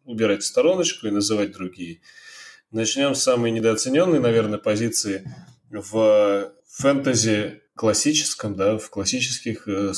[0.05, 2.01] убирать в стороночку и называть другие.
[2.71, 5.29] Начнем с самой недооцененной, наверное, позиции
[5.69, 9.91] в фэнтези классическом, да, в классических э,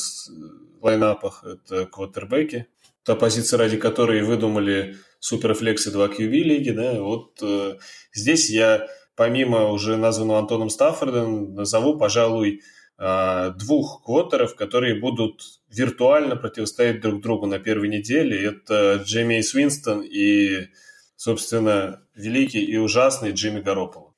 [0.82, 1.44] лайнапах.
[1.44, 2.68] Это квотербеки.
[3.04, 7.78] Та позиция, ради которой выдумали суперфлексы 2 QB лиги, да, вот э,
[8.14, 12.62] здесь я помимо уже названного Антоном Стаффордом назову, пожалуй,
[12.98, 18.44] двух квотеров, которые будут виртуально противостоять друг другу на первой неделе.
[18.44, 20.70] Это Джейми Свинстон и,
[21.16, 24.14] собственно, великий и ужасный Джимми Гарополо.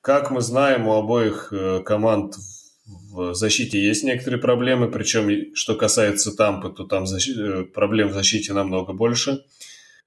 [0.00, 2.34] Как мы знаем, у обоих э, команд
[2.86, 7.32] в защите есть некоторые проблемы, причем, что касается Тампы, то там защи...
[7.38, 9.44] Э, проблем в защите намного больше.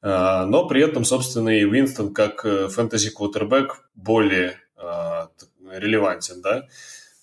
[0.02, 6.68] Но при этом, собственно, и Уинстон как э, фэнтези-квотербек более релевантен, да.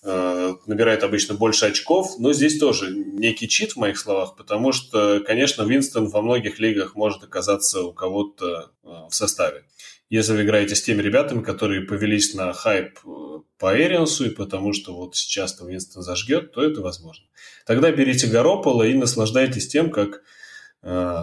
[0.05, 5.23] Э, набирает обычно больше очков, но здесь тоже некий чит в моих словах, потому что,
[5.25, 9.63] конечно, Винстон во многих лигах может оказаться у кого-то э, в составе.
[10.11, 13.09] Если вы играете с теми ребятами, которые повелись на хайп э,
[13.59, 17.25] по Эриансу, и потому что вот сейчас-то Винстон зажгет, то это возможно.
[17.65, 20.23] Тогда берите Горопола и наслаждайтесь тем, как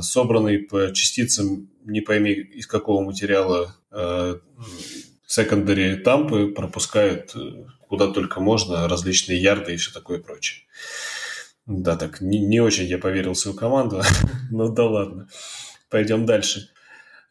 [0.01, 3.75] собранный по частицам, не пойми из какого материала,
[5.29, 7.33] секондари Тампы пропускает
[7.87, 10.63] куда только можно, различные ярды и все такое прочее.
[11.65, 14.01] Да, так, не, не очень я поверил в свою команду,
[14.51, 15.27] но да ладно.
[15.89, 16.69] Пойдем дальше.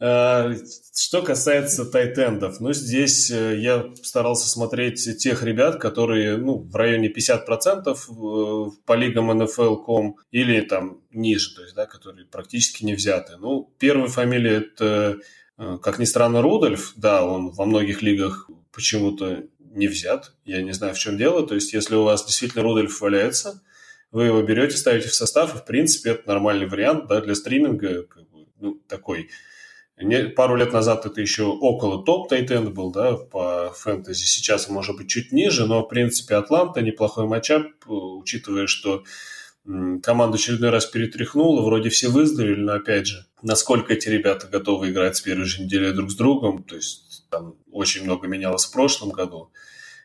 [0.01, 0.53] А,
[0.97, 7.09] что касается тайтендов, ну, здесь э, я старался смотреть тех ребят, которые, ну, в районе
[7.13, 13.37] 50% по лигам NFL.com или там ниже, то есть, да, которые практически не взяты.
[13.39, 15.17] Ну, первая фамилия это, э,
[15.59, 20.33] как ни странно, Рудольф, да, он во многих лигах почему-то не взят.
[20.45, 21.47] Я не знаю, в чем дело.
[21.47, 23.63] То есть, если у вас действительно Рудольф валяется,
[24.11, 28.05] вы его берете, ставите в состав, и, в принципе, это нормальный вариант да, для стриминга,
[28.05, 29.29] как бы, ну, такой.
[30.01, 34.25] Не, пару лет назад это еще около топ тайтенд был, да, по фэнтези.
[34.25, 39.03] Сейчас, может быть, чуть ниже, но, в принципе, Атланта неплохой матчап, учитывая, что
[39.65, 45.17] команда очередной раз перетряхнула, вроде все выздоровели, но, опять же, насколько эти ребята готовы играть
[45.17, 49.11] с первой же недели друг с другом, то есть там очень много менялось в прошлом
[49.11, 49.51] году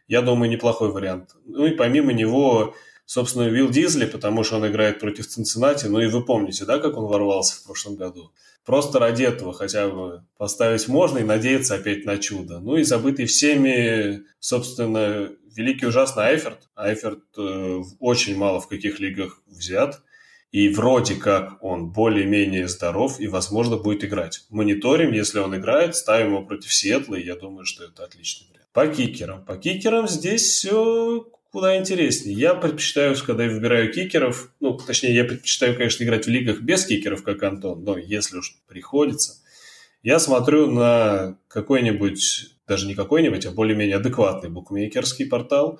[0.07, 1.31] я думаю, неплохой вариант.
[1.45, 2.75] Ну и помимо него,
[3.05, 5.87] собственно, Уилл Дизли, потому что он играет против Цинциннати.
[5.87, 8.31] Ну и вы помните, да, как он ворвался в прошлом году?
[8.65, 12.59] Просто ради этого хотя бы поставить можно и надеяться опять на чудо.
[12.59, 16.69] Ну и забытый всеми, собственно, великий ужасный Айферт.
[16.75, 20.01] Айферт э, очень мало в каких лигах взят.
[20.51, 24.45] И вроде как он более-менее здоров и, возможно, будет играть.
[24.49, 28.67] Мониторим, если он играет, ставим его против Сиэтла, и я думаю, что это отличный вариант.
[28.71, 29.43] По кикерам.
[29.45, 32.35] По кикерам здесь все куда интереснее.
[32.35, 36.85] Я предпочитаю, когда я выбираю кикеров, ну, точнее, я предпочитаю, конечно, играть в лигах без
[36.85, 39.35] кикеров, как Антон, но если уж приходится,
[40.01, 45.79] я смотрю на какой-нибудь, даже не какой-нибудь, а более-менее адекватный букмекерский портал,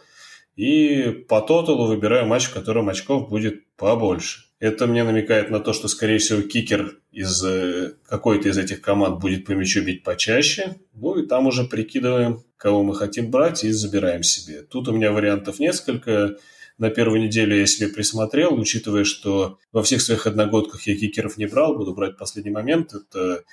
[0.55, 4.43] и по тоталу выбираю матч, в котором очков будет побольше.
[4.59, 9.19] Это мне намекает на то, что, скорее всего, кикер из э, какой-то из этих команд
[9.19, 10.77] будет по мячу бить почаще.
[10.93, 14.61] Ну и там уже прикидываем, кого мы хотим брать и забираем себе.
[14.61, 16.37] Тут у меня вариантов несколько.
[16.77, 21.45] На первую неделю я себе присмотрел, учитывая, что во всех своих одногодках я кикеров не
[21.45, 22.93] брал, буду брать последний момент.
[22.93, 23.43] Это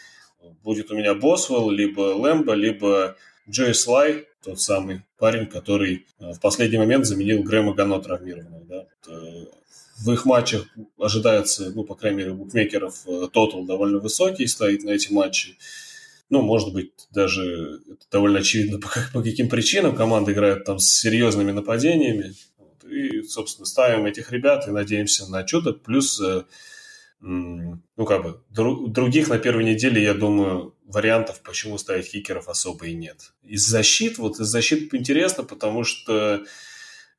[0.63, 3.17] будет у меня Босвелл, либо Лэмбо, либо
[3.49, 8.65] Джой Слай, тот самый парень, который э, в последний момент заменил Грэма Гано травмированного.
[8.65, 8.87] Да?
[10.03, 10.67] В их матчах
[10.99, 15.59] ожидается, ну, по крайней мере, у букмекеров э, тотал довольно высокий стоит на эти матчи.
[16.31, 19.95] Ну, может быть, даже это довольно очевидно, по, по каким причинам.
[19.95, 22.35] Команда играет там с серьезными нападениями.
[22.89, 25.75] И, собственно, ставим этих ребят и надеемся на чудо.
[25.75, 26.45] Плюс, э,
[27.21, 32.95] ну, как бы, других на первой неделе, я думаю, вариантов, почему ставить кикеров особо и
[32.95, 33.33] нет.
[33.43, 36.45] Из защит, вот из защит интересно, потому что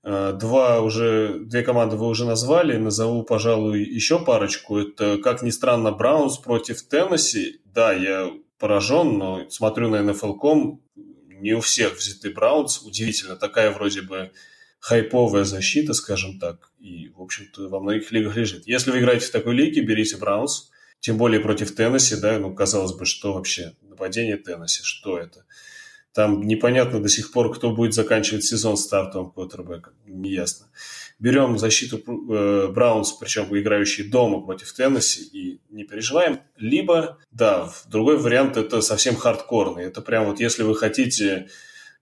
[0.04, 4.78] Э, два уже, две команды вы уже назвали, назову, пожалуй, еще парочку.
[4.78, 7.62] Это, как ни странно, Браунс против Теннесси.
[7.66, 12.82] Да, я поражен, но смотрю на NFL.com, не у всех взяты Браунс.
[12.82, 14.32] Удивительно, такая вроде бы
[14.82, 18.68] хайповая защита, скажем так, и, в общем-то, во многих лигах лежит.
[18.68, 22.94] Если вы играете в такой лиге, берите Браунс, тем более против Теннесси, да, ну, казалось
[22.94, 25.46] бы, что вообще нападение Теннесси, что это?
[26.14, 29.94] Там непонятно до сих пор, кто будет заканчивать сезон стартовым квотербеком.
[30.06, 30.66] Неясно.
[31.20, 36.42] Берем защиту э, Браунс, причем играющие дома против Теннесси, и не переживаем.
[36.58, 39.84] Либо, да, другой вариант это совсем хардкорный.
[39.84, 41.50] Это прям вот если вы хотите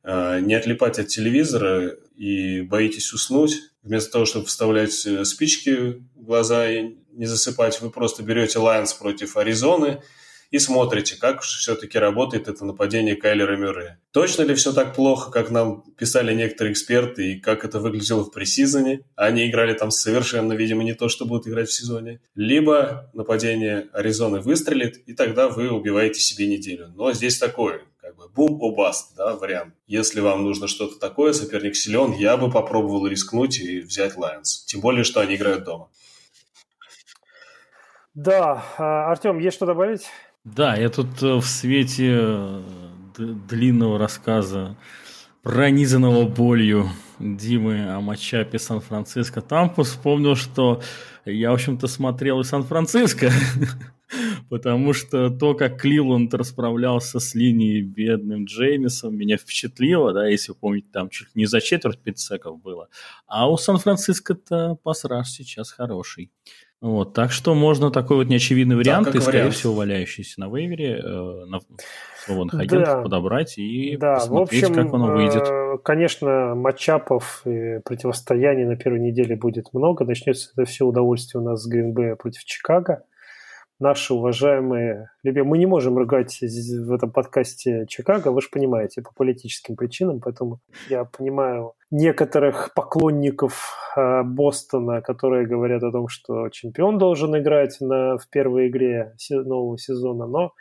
[0.03, 6.69] не отлипать от телевизора и боитесь уснуть, вместо того, чтобы вставлять э, спички в глаза
[6.69, 10.01] и не засыпать, вы просто берете Лайонс против Аризоны–
[10.51, 13.99] и смотрите, как все-таки работает это нападение Кайлера Мюррея.
[14.11, 18.31] Точно ли все так плохо, как нам писали некоторые эксперты, и как это выглядело в
[18.31, 19.01] пресизоне?
[19.15, 22.21] Они играли там совершенно, видимо, не то, что будут играть в сезоне.
[22.33, 26.91] Либо нападение Аризоны выстрелит, и тогда вы убиваете себе неделю.
[26.95, 27.81] Но здесь такое,
[28.35, 29.73] бум о баст, да, вариант.
[29.87, 34.65] Если вам нужно что-то такое, соперник силен, я бы попробовал рискнуть и взять Лайонс.
[34.65, 35.89] Тем более, что они играют дома.
[38.13, 40.07] Да, а, Артем, есть что добавить?
[40.43, 42.61] Да, я тут э, в свете э,
[43.17, 44.75] длинного рассказа,
[45.43, 50.81] пронизанного болью Димы о матчапе Сан-Франциско Тампус вспомнил, что
[51.25, 53.29] я, в общем-то, смотрел и Сан-Франциско,
[54.49, 60.57] потому что то, как Кливленд расправлялся с линией бедным Джеймисом, меня впечатлило, да, если вы
[60.59, 62.89] помните, там чуть не за четверть пятсеков было.
[63.27, 66.31] А у Сан-Франциско-то пассаж сейчас хороший.
[66.81, 69.55] Вот, так что можно такой вот неочевидный вариант, да, и, скорее вариант.
[69.55, 71.59] всего, валяющийся на вейвере, э, на
[72.23, 73.01] свободных агентов да.
[73.01, 75.43] подобрать и да, посмотреть, в общем, как оно выйдет.
[75.43, 80.05] Э, конечно, матчапов и противостояний на первой неделе будет много.
[80.05, 83.03] Начнется это все удовольствие у нас с Гринбея против Чикаго
[83.79, 85.09] наши уважаемые...
[85.23, 90.59] Мы не можем ругать в этом подкасте Чикаго, вы же понимаете, по политическим причинам, поэтому
[90.89, 98.17] я понимаю некоторых поклонников э, Бостона, которые говорят о том, что чемпион должен играть на,
[98.17, 100.53] в первой игре нового сезона, но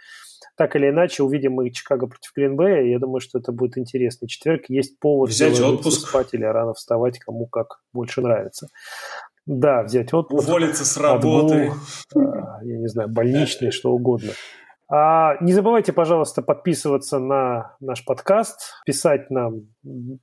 [0.57, 4.65] так или иначе увидим мы Чикаго против Гринбея, я думаю, что это будет интересный четверг.
[4.69, 8.69] Есть повод взять отпуск спать или рано вставать, кому как больше нравится.
[9.49, 10.47] Да, взять отпуск.
[10.47, 11.73] Уволиться с работы.
[12.15, 14.33] Отгул, я не знаю, больничный, что угодно.
[14.91, 19.69] А не забывайте, пожалуйста, подписываться на наш подкаст, писать нам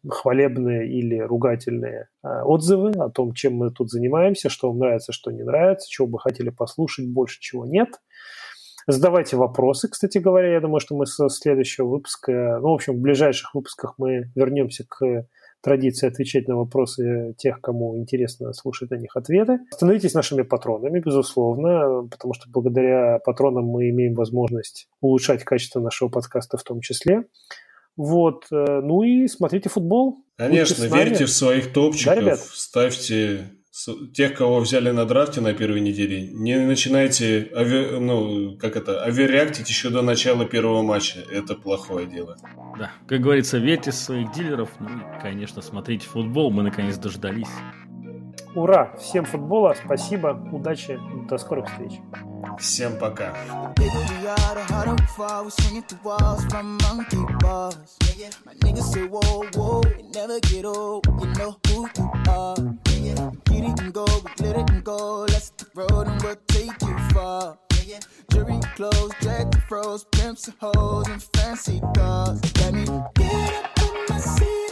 [0.07, 5.31] хвалебные или ругательные а, отзывы о том, чем мы тут занимаемся, что вам нравится, что
[5.31, 7.89] не нравится, чего бы хотели послушать, больше чего нет.
[8.85, 10.53] Задавайте вопросы, кстати говоря.
[10.53, 14.85] Я думаю, что мы со следующего выпуска, ну, в общем, в ближайших выпусках мы вернемся
[14.87, 15.25] к
[15.65, 19.57] традиции отвечать на вопросы тех, кому интересно слушать о них ответы.
[19.71, 26.57] Становитесь нашими патронами, безусловно, потому что благодаря патронам мы имеем возможность улучшать качество нашего подкаста
[26.57, 27.23] в том числе.
[27.97, 28.45] Вот.
[28.51, 30.23] Э, ну и смотрите футбол.
[30.37, 32.39] Конечно, верьте в своих топчиков, да, ребят?
[32.39, 33.45] ставьте
[34.13, 37.99] тех, кого взяли на драфте на первой неделе, не начинайте ави...
[37.99, 41.19] ну, как это, авиареактить еще до начала первого матча.
[41.31, 42.37] Это плохое дело.
[42.79, 44.69] Да, как говорится, верьте своих дилеров.
[44.79, 46.51] Ну и, конечно, смотрите футбол.
[46.51, 47.49] Мы наконец дождались.
[48.55, 48.95] Ура!
[48.97, 50.97] Всем футбола, спасибо, удачи,
[51.29, 51.99] до скорых встреч.
[52.57, 53.35] Всем пока.
[63.05, 63.31] yeah.
[63.45, 65.21] Get it and go, we let it and go.
[65.21, 67.57] Let's the road and we'll take you far.
[67.85, 67.99] Yeah,
[68.35, 68.61] yeah.
[68.75, 72.41] Clothes, jet the froze, pimps and hoes, and fancy cars.
[72.59, 72.85] Let me
[73.15, 74.64] get up in my seat.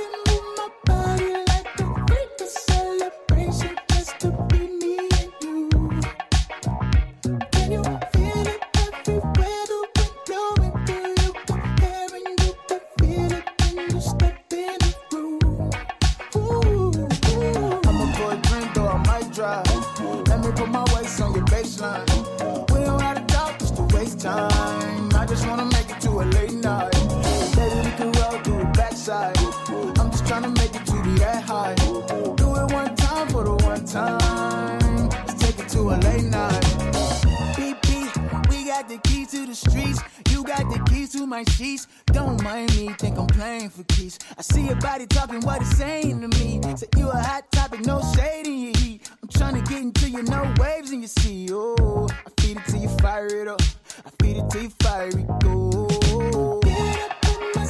[39.26, 40.02] To the streets.
[40.30, 41.88] You got the keys to my sheets.
[42.08, 44.20] Don't mind me, think I'm playing for keys.
[44.38, 46.62] I see your body talking what it's saying to me.
[46.76, 49.12] Say you a hot topic, no shade in your heat.
[49.22, 51.48] I'm trying to get into you, no waves in your sea.
[51.52, 53.62] Oh, I feed it till you fire it up.
[54.06, 56.60] I feed it till you fire it go.
[56.62, 57.66] Get up in my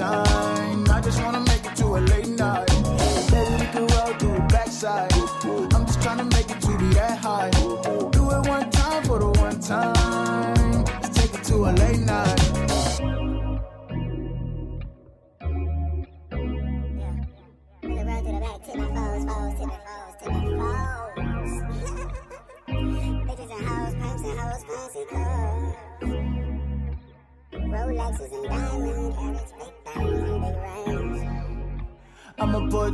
[0.00, 0.84] time.
[0.90, 1.39] I just wanna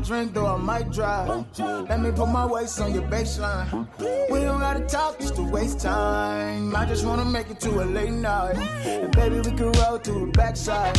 [0.06, 1.46] drink, though I might drive.
[1.58, 3.88] Let me put my waist on your baseline.
[4.30, 6.74] We don't gotta talk just to waste time.
[6.76, 8.56] I just wanna make it to a late night.
[8.84, 10.96] And baby, we can roll to the backside.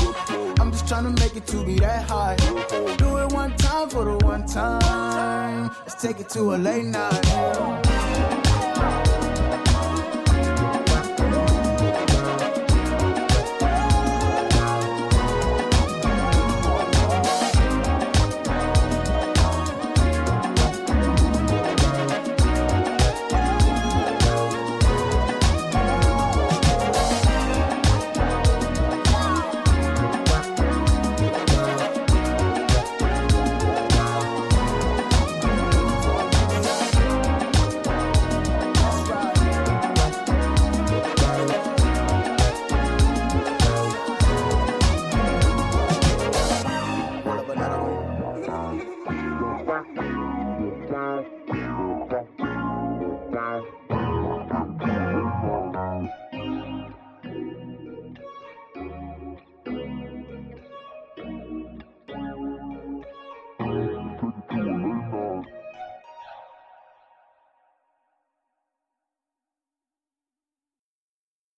[0.59, 2.35] I'm just trying to make it to be that high.
[2.97, 5.71] Do it one time for the one time.
[5.81, 8.06] Let's take it to a late night.